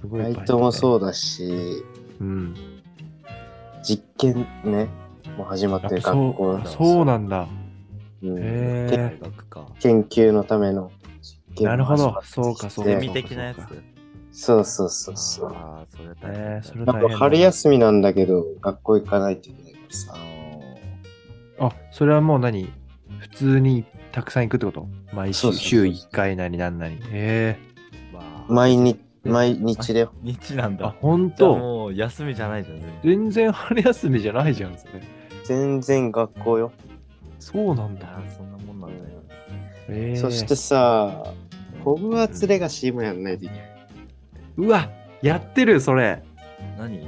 [0.00, 0.72] すごいバイトもう。
[0.72, 1.82] そうだし、
[2.20, 2.54] うん。
[3.82, 4.88] 実験ね、
[5.36, 7.48] もう始まってる学校そうそうなんだ。
[8.22, 9.04] うんへ今。
[9.04, 9.18] え。
[9.80, 10.90] 研究のための
[11.22, 13.58] 実験なるほどそうかそうかゼミ的なやつ。
[14.40, 15.52] そうそうそうそう。
[15.52, 20.14] ああ、それ大変だえー、それなんか大春休みなんだけど、学校行かないといけないからさ。
[21.60, 22.72] あ、それはもう何？
[23.18, 24.86] 普通にたくさん行くってこと？
[25.12, 26.94] 毎週そうそうそう週1回なりなんなり。
[26.94, 27.58] へえ。
[28.12, 30.12] まあ毎日、毎日だよ。
[30.22, 30.94] 日なんあ、だ。
[31.00, 32.78] ほんともう休みじゃないじゃん。
[32.78, 35.02] 全然全然春休みじゃないじゃん、それ。
[35.44, 36.70] 全然学校よ。
[37.40, 38.06] そうなんだ。
[38.36, 39.04] そんなもんなんだ
[40.14, 40.16] よ。
[40.16, 41.24] そしてさ、
[41.82, 43.67] ホグワーツレガシーもやんないといけない。
[44.58, 44.90] うわ、
[45.22, 46.20] やってる、それ。
[46.76, 47.06] 何？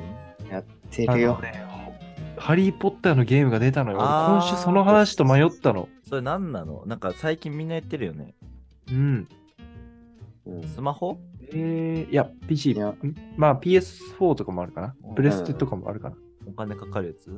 [0.48, 1.40] やってるよ
[2.36, 3.98] ハリー・ポッターのゲームが出たのよ。
[3.98, 5.88] 今週その話と迷ったの。
[6.08, 6.84] それ何なの？
[6.86, 8.34] なんか最近みんな言ってるよね。
[8.88, 9.28] うん。
[10.46, 11.18] うんスマホ？
[11.52, 12.70] えー、いや、PC。
[12.70, 12.96] いやん
[13.36, 15.14] まあ PS4 とかもあるかなうん。
[15.16, 16.16] プレステとかもあるかな。
[16.46, 17.36] お金かかるやつ？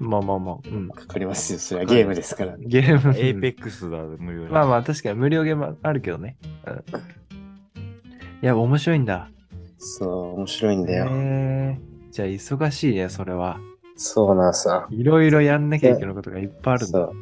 [0.00, 0.56] まあまあまあ。
[0.64, 0.88] うん。
[0.88, 1.60] かかりますよ。
[1.60, 2.56] それはゲームですから。
[2.58, 3.16] ゲーム。
[3.16, 6.36] エイペックスだ、無料でまあまあ確かに無料ゲームあるけどね。
[6.66, 6.84] うん。
[8.42, 9.30] いや、面白いんだ。
[9.78, 11.08] そう、面白いんだよ。
[11.10, 13.58] えー、じゃあ忙しいね、それは。
[13.96, 14.86] そうなんさ。
[14.90, 16.98] いろいろやんなきゃいけないことがいっぱいあるんだ。
[16.98, 17.12] そう。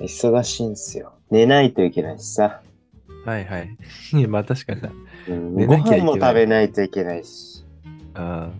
[0.00, 1.12] 忙しいんすよ。
[1.30, 2.60] 寝ないといけないしさ。
[3.24, 3.76] はいはい。
[4.28, 4.92] まあ確かにな。
[5.28, 7.64] うん、ご寝なきゃいけない飯も食べないといけないし。
[8.14, 8.52] うん。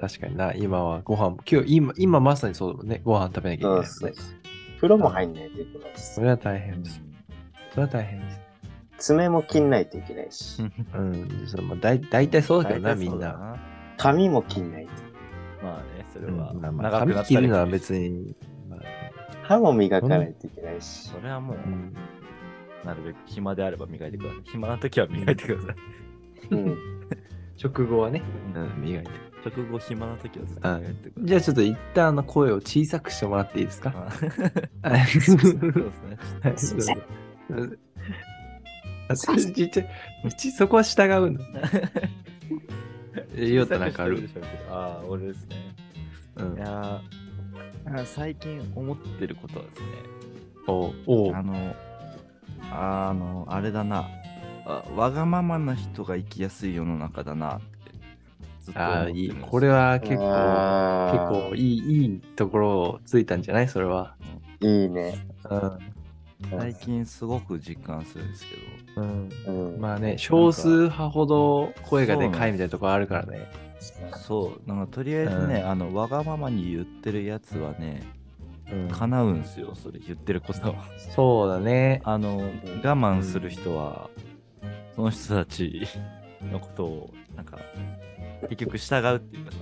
[0.00, 0.54] 確かにな。
[0.54, 3.00] 今はご飯、今日、今、今まさにそうだもんね。
[3.04, 4.16] ご飯食べなきゃいけないもんそうね。
[4.76, 6.20] 風呂も入んないといけないしそ。
[6.20, 7.02] れは大変です。
[7.72, 8.40] それは大変です。
[9.02, 10.62] 爪も切んないといけないし。
[10.94, 11.44] うん。
[11.46, 13.28] それもだい大体そうだけどな、みんな。
[13.32, 13.56] な。
[13.98, 14.92] 髪も切んないと。
[15.64, 16.52] まあね、それうんは。
[16.54, 18.36] まあまあ、長くなった髪切るのはり別に。
[18.68, 18.80] まあ
[19.42, 21.20] 歯も磨かないといけないしそ。
[21.20, 21.94] れはもうう、ん
[22.84, 24.40] なるべく暇であれば磨いてください。
[24.44, 25.76] 暇な時は磨いてください。
[26.50, 26.78] うん。
[27.56, 28.22] 食後はね、
[28.54, 29.10] うん、磨いて。
[29.44, 33.92] 直後暇な時はずっと磨いてくだじゃあちょっと一旦あの声を小さくしてもらっていいですか？
[34.12, 36.16] そうですね。
[36.42, 37.02] はいすいません
[37.50, 37.91] うんあ
[39.16, 39.86] ちっちゃい
[40.24, 41.42] うちそこは従うんだ。
[43.44, 44.28] よったなんかある。
[44.70, 45.56] ああ、俺ですね。
[46.36, 47.00] うんいや
[48.06, 49.86] 最近思ってることはですね、
[50.68, 51.76] おうおうあの、
[52.70, 54.08] あの、あれだな、
[54.64, 57.64] あわがままな人が生きやすい世の中だなって、
[58.60, 58.74] ずっ
[59.50, 63.68] これは結構、結構いい、いいところをついたんじゃない？
[63.68, 64.14] それは。
[64.60, 65.26] いいね。
[65.50, 65.78] うん。
[66.50, 69.28] 最近すごく実感するんですけど、うん。
[69.74, 69.80] うん。
[69.80, 73.48] まあね、少数派ほど声がでかいみたいなところあるからね。
[74.16, 78.02] そう、なんかとりあえずね、うんあの、わがままに言ってるやつはね、
[78.70, 80.84] うん叶うんすよ、それ言ってることは。
[81.14, 82.00] そうだね。
[82.04, 84.08] あの、我慢する人は、
[84.94, 85.86] その人たち
[86.50, 87.58] のことを、なんか、
[88.48, 89.58] 結局従うっていうかさ、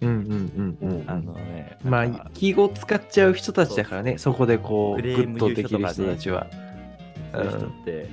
[0.00, 1.00] うんうんうん。
[1.00, 1.10] うん。
[1.10, 6.46] あのね、まあ、気を使っちゃう人たちだからね、そこでこう、グッとできる人たちは。
[7.32, 8.08] そういう人って、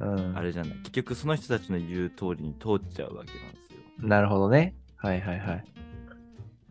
[0.00, 4.08] うんあれじゃない、結局その人たちの言う通りに通っちゃうわけなんですよ。
[4.08, 4.74] なるほどね。
[4.96, 5.64] はいはいはい。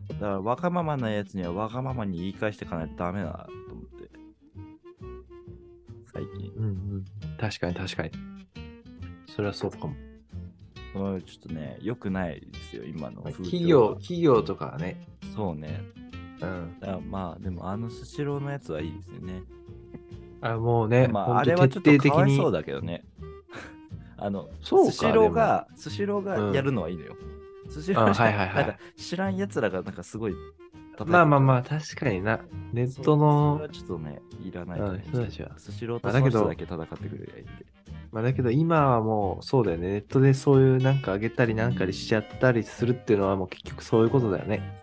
[0.08, 3.32] だから、わがままなやつにはわがままに言い返していかないとダメだな
[3.68, 4.10] と思って。
[6.12, 6.52] 最近。
[6.56, 7.04] うんうん。
[7.38, 8.10] 確かに確かに。
[9.28, 9.94] それはそうかも。
[10.94, 15.06] うんちょっとね、良くないですよ、今の企業、企業とかはね。
[15.34, 15.80] そうね。
[16.40, 16.76] うん。
[16.80, 19.42] だまあ、でもあのスシローのやつはいいですよね。
[20.42, 23.04] あもうね、まあ、あれはちょっとかわいそうだけどね。
[24.16, 27.16] あの、スシローが、スシローうんがやるのはいいのよ。
[27.68, 30.34] スシロあーはいはいはいなんか知らん奴らがなんかすごい
[31.06, 32.40] まあまあまあ、あ、確かにな。
[32.72, 35.00] ネッそトのそれは、ちょっとね、いらないと思う
[35.56, 37.66] スシローとその人だけ戦ってくれりゃいいんで。
[38.12, 39.88] まあだけど今はもうそうだよね。
[39.88, 44.80] ネットでそういうなんか上げたりなんかにしちゃったりするっていうのはもう結局そういうことだよね。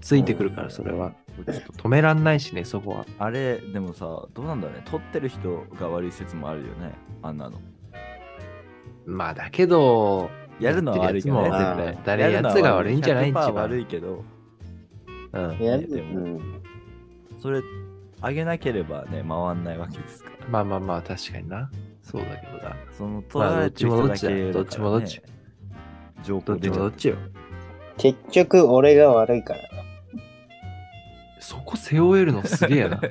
[0.00, 1.12] ついてくるから、それは。
[1.46, 3.06] 止めらんないしね、そこは。
[3.18, 4.82] あれ、でもさ、どうなんだろうね。
[4.84, 6.92] 撮ってる人が悪い説もあるよね。
[7.22, 7.60] あんなの。
[9.06, 10.28] まあだけど、
[10.60, 11.98] やるのは悪いけどね。
[12.04, 14.24] 誰やつが悪いんじゃない100%一番悪いけど、
[15.32, 15.64] うん。
[15.64, 16.62] やねでもうん。
[17.38, 17.62] それ、
[18.20, 20.48] あげなければね、回んないわけですから。
[20.48, 21.70] まあまあまあ、確かにな。
[22.12, 22.76] そうだけどな。
[22.96, 27.16] その、まあ捉えてる人だけどっちもどっちだどっちもどっちだからね情どっちもどっちよ。
[27.96, 29.68] 結局、俺が悪いからな。
[31.40, 33.10] そこ背負えるのすげえな、 お前。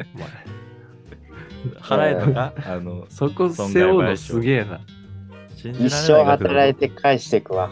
[1.79, 2.53] 払えのか？
[2.65, 4.79] あの、そこ背負うのすげえな。
[5.57, 7.69] 一生働いて返していくわ。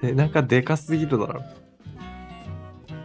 [0.00, 1.42] 背中でかすぎるだろ。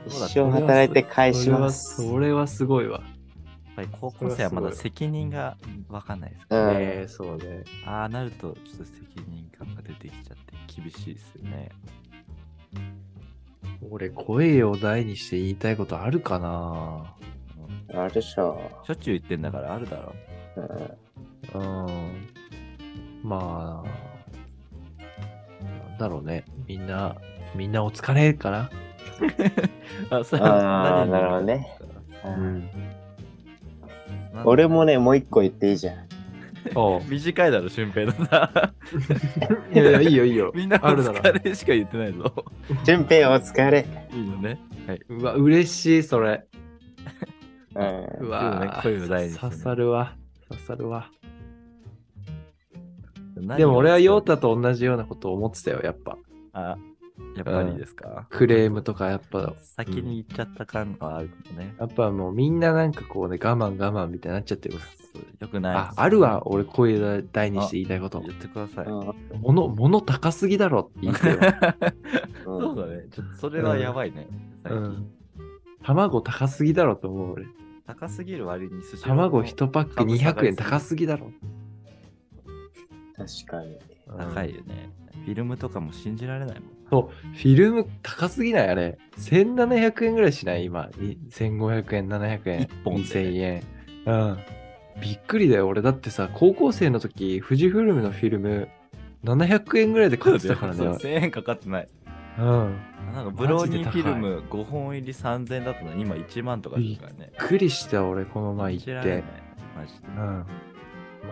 [0.07, 1.97] 一生働いて返します。
[1.97, 3.03] それはそれはすごいわ。
[3.77, 5.55] やっぱり高校生はまだ責任が
[5.87, 6.77] 分かんないですかうん。
[6.77, 7.63] ねえ、そうね。
[7.85, 8.95] ああなると、ちょっと責
[9.27, 11.69] 任感が出てきちゃって厳しいですよね。
[13.89, 17.15] 俺、声を大にして言いたいことあるかな？
[17.91, 18.59] うんあるでしょ。
[18.83, 20.15] しょっちゅう言ってんだからあるだろ。
[21.53, 22.27] うんうん。
[23.23, 26.45] まあ、なんだろうね。
[26.67, 27.15] みんな、
[27.55, 28.69] みんなお疲れかな？
[30.19, 31.77] あ、そうなるほどね。
[32.25, 32.27] ん。
[32.29, 32.86] なん
[34.45, 36.07] 俺もね、もう一個言っていいじゃん。
[36.75, 38.73] おう短いだろ、俊平のさ。
[39.73, 40.51] いやいや、いいよいいよ。
[40.53, 41.21] みんなおあるなら。
[41.21, 42.33] 疲れしか言ってないぞ。
[42.83, 43.85] 順平お疲れ。
[44.13, 44.59] いいよね。
[44.87, 45.01] はい。
[45.09, 46.45] うわ、嬉しい、それ。
[48.19, 50.15] うわね声を大にしてね刺さるわ。
[50.49, 51.11] 刺さるわ。
[53.35, 56.17] 何でも俺はヨータタと同じようなことを思ってたよ、やっぱ。
[56.53, 56.77] あ、
[57.35, 58.27] やっぱりですか？
[58.29, 61.75] クレームとかやっぱ、先に言っちゃった感があるかもね。
[61.79, 65.79] やっぱもうみんななんかこうね、我慢我慢みたいになっちゃってるかそうよくないら。
[65.81, 68.19] あ、あるわ、俺声大にして言いたいこと。
[68.21, 68.85] 言ってください。
[68.85, 71.35] うん物、物高すぎだろって言ってよ。
[72.43, 73.05] そうだね。
[73.11, 74.27] ちょっとそれはやばいね。
[74.63, 75.11] 最近うん。
[75.83, 77.45] 卵高すぎだろと思う俺。
[77.85, 81.31] 高すぎる割に寿司卵1パック株下が200円高すぎだろ。
[83.15, 83.77] 確かに。
[84.17, 84.89] 高いよね。
[85.25, 86.69] フィルムとかも信じられないもん。
[86.89, 88.69] そう、フィルム高すぎない？
[88.69, 88.97] あれ。
[89.17, 90.65] 1700円ぐらいしない？
[90.65, 90.89] 今。
[90.99, 93.63] い1500円、700円一、本で2000円。
[94.05, 94.37] うん。
[95.01, 95.67] びっくりだよ。
[95.67, 98.67] 俺だってさ、高校生の時、富士フイルムのフィルム、
[99.23, 100.77] 700円ぐらいで買ってたからね。
[100.77, 101.87] そう1000円かかってない。
[102.39, 102.77] うん。
[103.13, 107.31] なんかブローニーフィルム5本入り3000円だったのに今1万とかですからね。
[107.39, 109.23] びっくりした俺、この前行って。
[109.75, 110.07] マジで。
[110.17, 110.45] うん。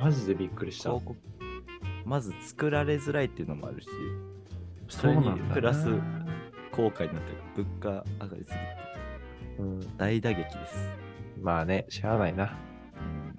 [0.02, 0.94] マジでびっくりした。
[2.04, 3.88] まず作られづらいっていうのもあるし、
[4.88, 5.88] それにプラス
[6.72, 7.38] 後悔になってる。
[7.56, 8.56] 物価上がりすぎて
[9.60, 9.98] うん。
[9.98, 10.90] 大打撃です。
[11.42, 12.44] まあね、しゃあないな。
[12.44, 12.48] う
[13.02, 13.36] ん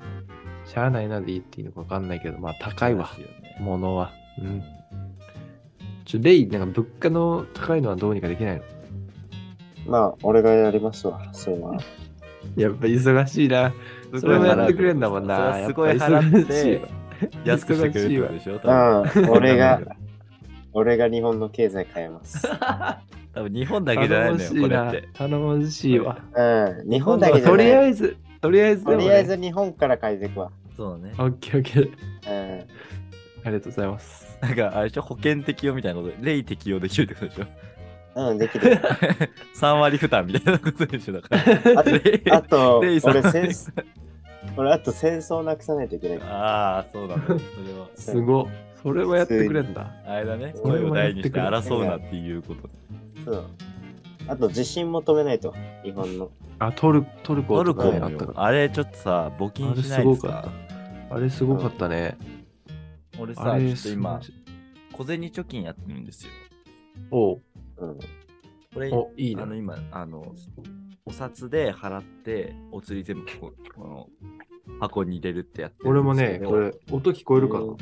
[0.67, 4.11] しゃあないなでいいっていいのかわかんないけど、まあ高いわね物は。
[4.41, 4.63] うん。
[6.05, 8.63] ちょ、レイ、なんか物価の高いのはどうにかできないの？
[9.87, 11.21] まあ、俺がやりますわ。
[11.33, 11.77] そういうのは。
[12.57, 13.73] やっぱ忙しいな。
[14.19, 15.67] それもやってくれんだもんな。
[15.67, 16.89] すごい払っ忙しいてわ
[17.45, 18.55] 安くしてくれるでしょ？
[18.63, 19.31] うん。
[19.31, 19.81] 俺が、
[20.79, 22.47] 俺が日本の経済変えます。
[23.33, 25.09] 多分日本だけじゃないのよ、これって。
[25.15, 26.19] 頼もしいわ。
[26.35, 26.91] うん。
[26.91, 27.67] 日本だけじゃとない。
[27.67, 30.51] りあえず、とりあえずねとりあえず日本から変えていくわ。
[30.77, 31.15] そうだね。
[31.19, 31.89] オッケーオッケー。
[31.89, 32.61] うん。
[32.61, 32.65] あ
[33.47, 34.39] りがとうございます。
[34.43, 37.47] なんか、あれでしょ、保険適用みたいなことで、レイ適用できるってことでしょ？
[38.31, 38.73] うん、できる。
[39.57, 42.37] 3割負担みたいなことでしょ、だから。
[42.37, 43.13] あと俺戦
[43.45, 43.73] 争、
[44.57, 46.19] 俺あと戦争なくさないといけない。
[46.23, 47.17] ああ、そうだ。
[47.27, 47.39] それ
[47.79, 47.89] は。
[47.95, 48.49] すご。
[48.87, 49.93] それはやってくれんだ。
[50.07, 52.71] あれだね、声を大にして争うなっていうこと。
[53.25, 53.45] そう。
[54.29, 56.31] あと、地震求めないと、日本の。
[56.61, 60.53] あ、トルトルコトルコあったあれちょっとさ、募金しないですか？
[61.11, 62.17] あれすごかったね。
[63.19, 64.31] 俺さ、あれちょっと今す、
[64.93, 66.31] 小銭貯金やってるんですよ。
[67.11, 67.41] ごい
[67.79, 67.99] うん。
[68.73, 69.57] これ、おお、いいなあの。
[69.57, 70.33] 今、あの、
[71.05, 74.09] お札で払って、お釣り全部こここの
[74.79, 77.65] 箱に入れるってやってる俺もね、んですけどこれ、音聞こえるかな？
[77.65, 77.77] うん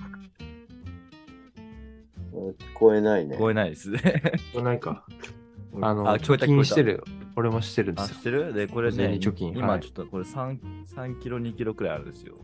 [2.35, 3.39] 聞こえないね聞。
[3.39, 3.99] こえないですね。
[3.99, 5.05] 聞こえないか。
[5.81, 7.05] あの、あ聞こえた貯金してるよ。
[7.37, 8.23] 俺もしてるんであ、すよ知っ。
[8.23, 8.53] てる？
[8.53, 12.37] で、これ小ね、銭貯金はい今ちょっとこれ3、3キロ、2キロくらいあるんですよ。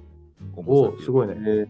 [0.57, 1.35] お重さすごいね。
[1.39, 1.69] えー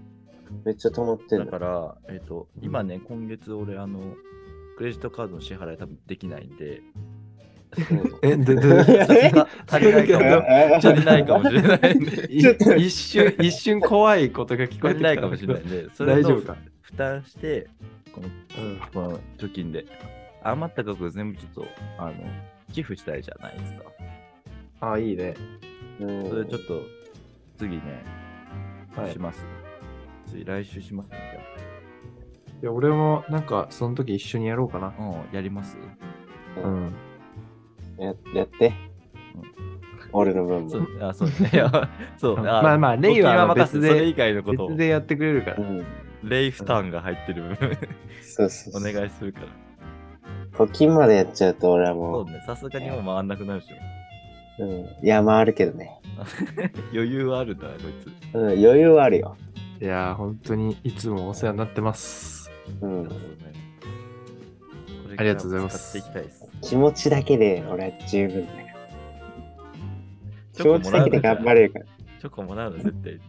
[0.64, 1.45] めっちゃ溜まってんだ。
[1.45, 4.01] だから、えっ、と、今ね、今月俺、あの、
[4.77, 6.83] クレジットカードの支払い多分できないんで、
[8.23, 10.77] え、で、 で、足りないかも。
[10.77, 12.39] 足りないかもしれないんで、い
[12.87, 16.57] 一瞬、一瞬怖いことが聞こえてないかもしれないんで、それの大丈夫か。
[16.91, 17.68] 負担して、
[18.12, 18.30] このう
[18.74, 18.78] ん。
[18.93, 19.86] この貯金で、
[20.43, 21.66] 余った額全部ちょっと、
[21.99, 22.14] あの、
[22.72, 23.82] 寄付したいじゃないですか。
[24.93, 25.34] あ、いいね。
[26.01, 26.80] うんそれちょっと、
[27.57, 27.82] 次ね、
[28.97, 29.45] はいします。
[30.26, 31.18] 次、来週しますね。
[32.62, 34.95] いや、俺もなんか、その時一緒にやろうかな。
[34.99, 35.76] うん、やります？
[36.62, 36.93] うん。
[37.99, 38.72] ややって。
[40.12, 40.86] 俺の分もそう。
[41.01, 41.51] あ、そうね。
[42.18, 42.36] そう。
[42.36, 45.57] うんまあまあレイは別でそれ以外のことを別、でやってくれるから。
[45.59, 45.86] うん。
[46.23, 47.79] レイ負担が入ってる部分、
[48.23, 48.91] そうそうそう。
[48.91, 49.47] お願いするから。
[50.53, 53.77] 募金までやっちゃうと俺はそもうね、さすがにもう回んなくなるでしょ。
[54.64, 55.05] う、うん。
[55.05, 56.01] いや、回るけどね。
[56.93, 58.37] 余裕はあるんだな、こいつ。
[58.37, 59.37] うん、余裕はあるよ。
[59.81, 62.51] いやー、本当にいつもお世話になってます。
[62.83, 63.09] うん。
[65.16, 66.49] ありがとうございます使っていきたいです。
[66.62, 68.68] 気持ちだけで俺は十分だよ。
[70.55, 71.85] 気持ちだけで頑張れるから。
[72.21, 73.21] チョコもらうの、絶対に。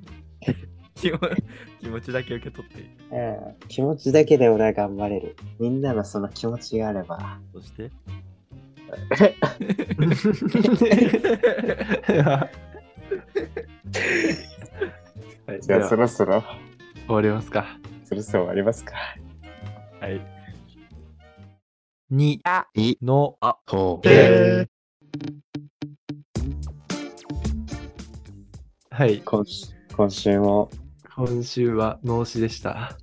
[1.02, 1.20] 気も
[1.82, 2.82] 気持ちだけ受け取って。
[3.12, 5.36] うん気持ちだけで俺は頑張れる。
[5.60, 7.40] みんなのその気持ちがあれば。
[7.54, 7.92] そして、
[15.48, 16.44] はい、じゃあそろそろ、
[17.08, 17.66] 終わりますか。
[18.04, 18.94] そろそろ終わりますか。
[20.00, 20.22] はい。
[22.10, 22.42] に、
[22.76, 24.70] い、の、あ、と、で
[28.90, 30.70] はい、今週今週も
[31.16, 32.98] 今週は脳死でした。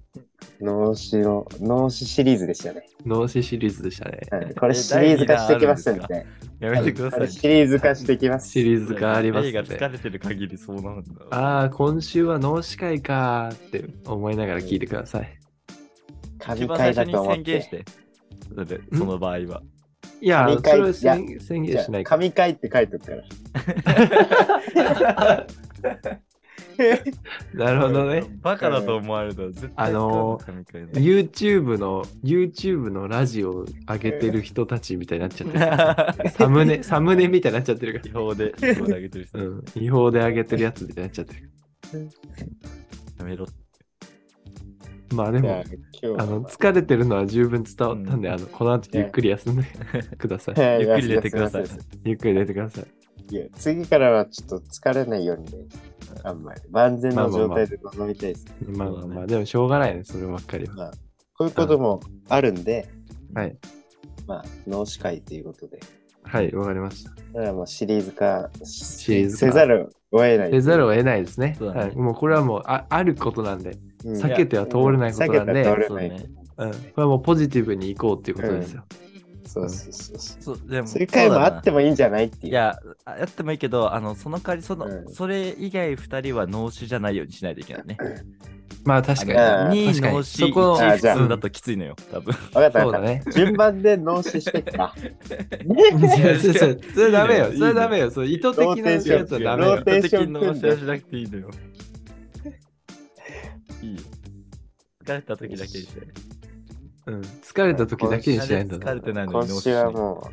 [0.60, 2.86] 脳死の、脳死シリーズでしたね。
[3.04, 4.20] 脳死シリーズでしたね。
[4.32, 6.26] うんこれシリーズ化してきますん第で。
[6.60, 7.28] やめてください。
[7.30, 8.50] シリーズ化してきます。
[8.50, 9.60] シリーズがありますね。
[9.60, 11.10] 疲れてる限りそうなんだ。
[11.30, 15.38] ああ、今週は脳死会かーって思いながら聞いてください。
[16.38, 17.34] 神一番最初に回だと思っ。
[17.34, 17.84] 宣言してて。
[18.54, 19.62] だってその場合は。
[20.20, 21.38] いや、それは宣言
[21.84, 22.04] しない。
[22.04, 23.12] 神回って書いておくか
[24.74, 25.46] ら。
[27.54, 28.22] なるほどね。
[28.40, 36.30] バカだと思われると絶対あのー YouTube の、YouTube のラジオ上げてる人たちみたいになっちゃってる。
[36.30, 39.38] サムネ、サムネみたいになっちゃってるか違法で、違法で上げてる人。
[39.38, 39.44] ら。
[39.44, 39.64] うん。
[39.74, 41.50] 違法で上げてるやつみたいになっちゃってる。
[43.18, 43.46] やめろ。
[45.14, 45.64] まあでも
[46.18, 49.64] あ、の、疲れてるのは十分伝わったんで、うんあの、この後ゆっくり休んで
[50.18, 50.54] ください。
[50.54, 51.64] はいゆっくり寝てください
[52.04, 52.84] ゆっくり寝てください。
[53.30, 55.50] いや次からはちょっと疲れないようにね。
[56.24, 56.60] あんまり。
[56.70, 58.46] 万全の状態で臨みたいです。
[58.66, 60.74] まあまあまあ、でもしょうがないね、そればっかりは。
[60.74, 60.90] まあ、
[61.36, 62.88] こういうこともあるんで、
[63.34, 63.56] はい。
[64.26, 65.80] まあ、脳死会ということで。
[66.22, 67.10] はい、わかりました。
[67.10, 70.50] だからもうシリーズ化しシリーズ化せざるを得ない。
[70.50, 71.56] せざるを得ないですね。
[71.60, 71.96] はい。
[71.96, 76.18] もうこれはもうああることなんで、うん避けては通れないことなんで、避けては通れない。
[76.18, 76.26] そうね
[76.58, 76.70] うん。
[76.72, 78.84] これはもうポジティブにいこうっていうことですよ。
[78.90, 79.07] そう
[79.48, 80.18] そうそうそう。
[80.40, 82.52] そう、でも、そういう回もあってももいいんじゃないっていう。
[82.52, 87.96] いや、あやってもいいけど、あの、その代わり、その、うんそれ以外二人は脳死じゃないようにしないといけないね。
[88.84, 89.86] まあ確かに。
[89.86, 92.34] 2確かに脳死、そこ1あじゃあ普通だときついのよ、多分。
[92.34, 92.82] わかったわかった。
[92.82, 93.22] そうだね。
[93.32, 94.94] 順番で脳死してっか。
[94.96, 95.02] い
[96.22, 97.52] やそれそれ それダメよ。
[97.52, 98.10] それダメよ。
[98.10, 99.84] それ意図的なやつはダメよロー。
[99.84, 101.50] テーション的脳死はしなくていいのよ。
[103.82, 104.00] いいよ。
[105.04, 106.27] 疲れた時だけにして。
[107.08, 107.20] うん。
[107.20, 110.30] 疲れた時だけにしないんだ疲れてないの今に脳死しない週はも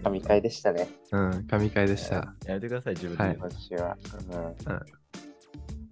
[0.00, 0.88] う、神回でしたね。
[1.12, 1.46] うん。
[1.48, 2.34] 神回でした。
[2.46, 3.22] やめてください、自分で。
[3.22, 3.96] はい今週は。
[4.30, 4.80] うんうん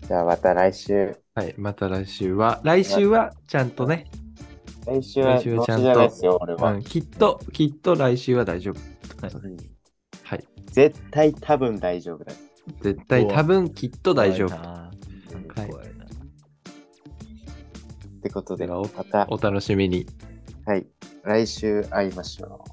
[0.06, 1.16] じゃあまた来週。
[1.34, 1.54] はい。
[1.56, 4.10] また来週は、来週はちゃんとね、
[4.86, 6.72] 来週はちゃんとじゃないですよ、俺は。
[6.72, 8.74] うん、きっと、きっと来週は大丈夫。
[8.74, 8.78] う
[9.26, 9.40] ん
[10.24, 10.44] はい。
[10.66, 12.32] 絶対多分大丈夫だ。
[12.82, 14.50] 絶対多分きっと大丈夫。
[14.50, 14.90] 怖
[15.84, 15.86] い。
[15.86, 15.90] っ
[18.20, 18.86] てことで、お
[19.40, 20.06] 楽しみに。
[20.66, 20.86] はい。
[21.24, 22.64] 来週会いましょ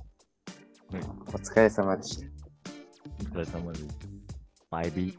[0.91, 0.95] う。
[0.95, 2.27] うんお疲れ様でした。
[3.19, 3.87] お疲れ様です。
[4.69, 5.17] マイビ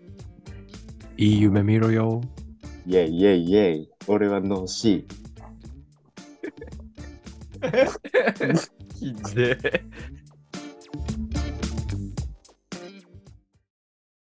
[1.18, 2.22] いい夢見ろよ。
[2.86, 3.90] イェイイェイイェイ。
[4.06, 5.06] 俺は脳死。
[7.60, 8.58] ー。
[8.98, 9.84] ひでえ。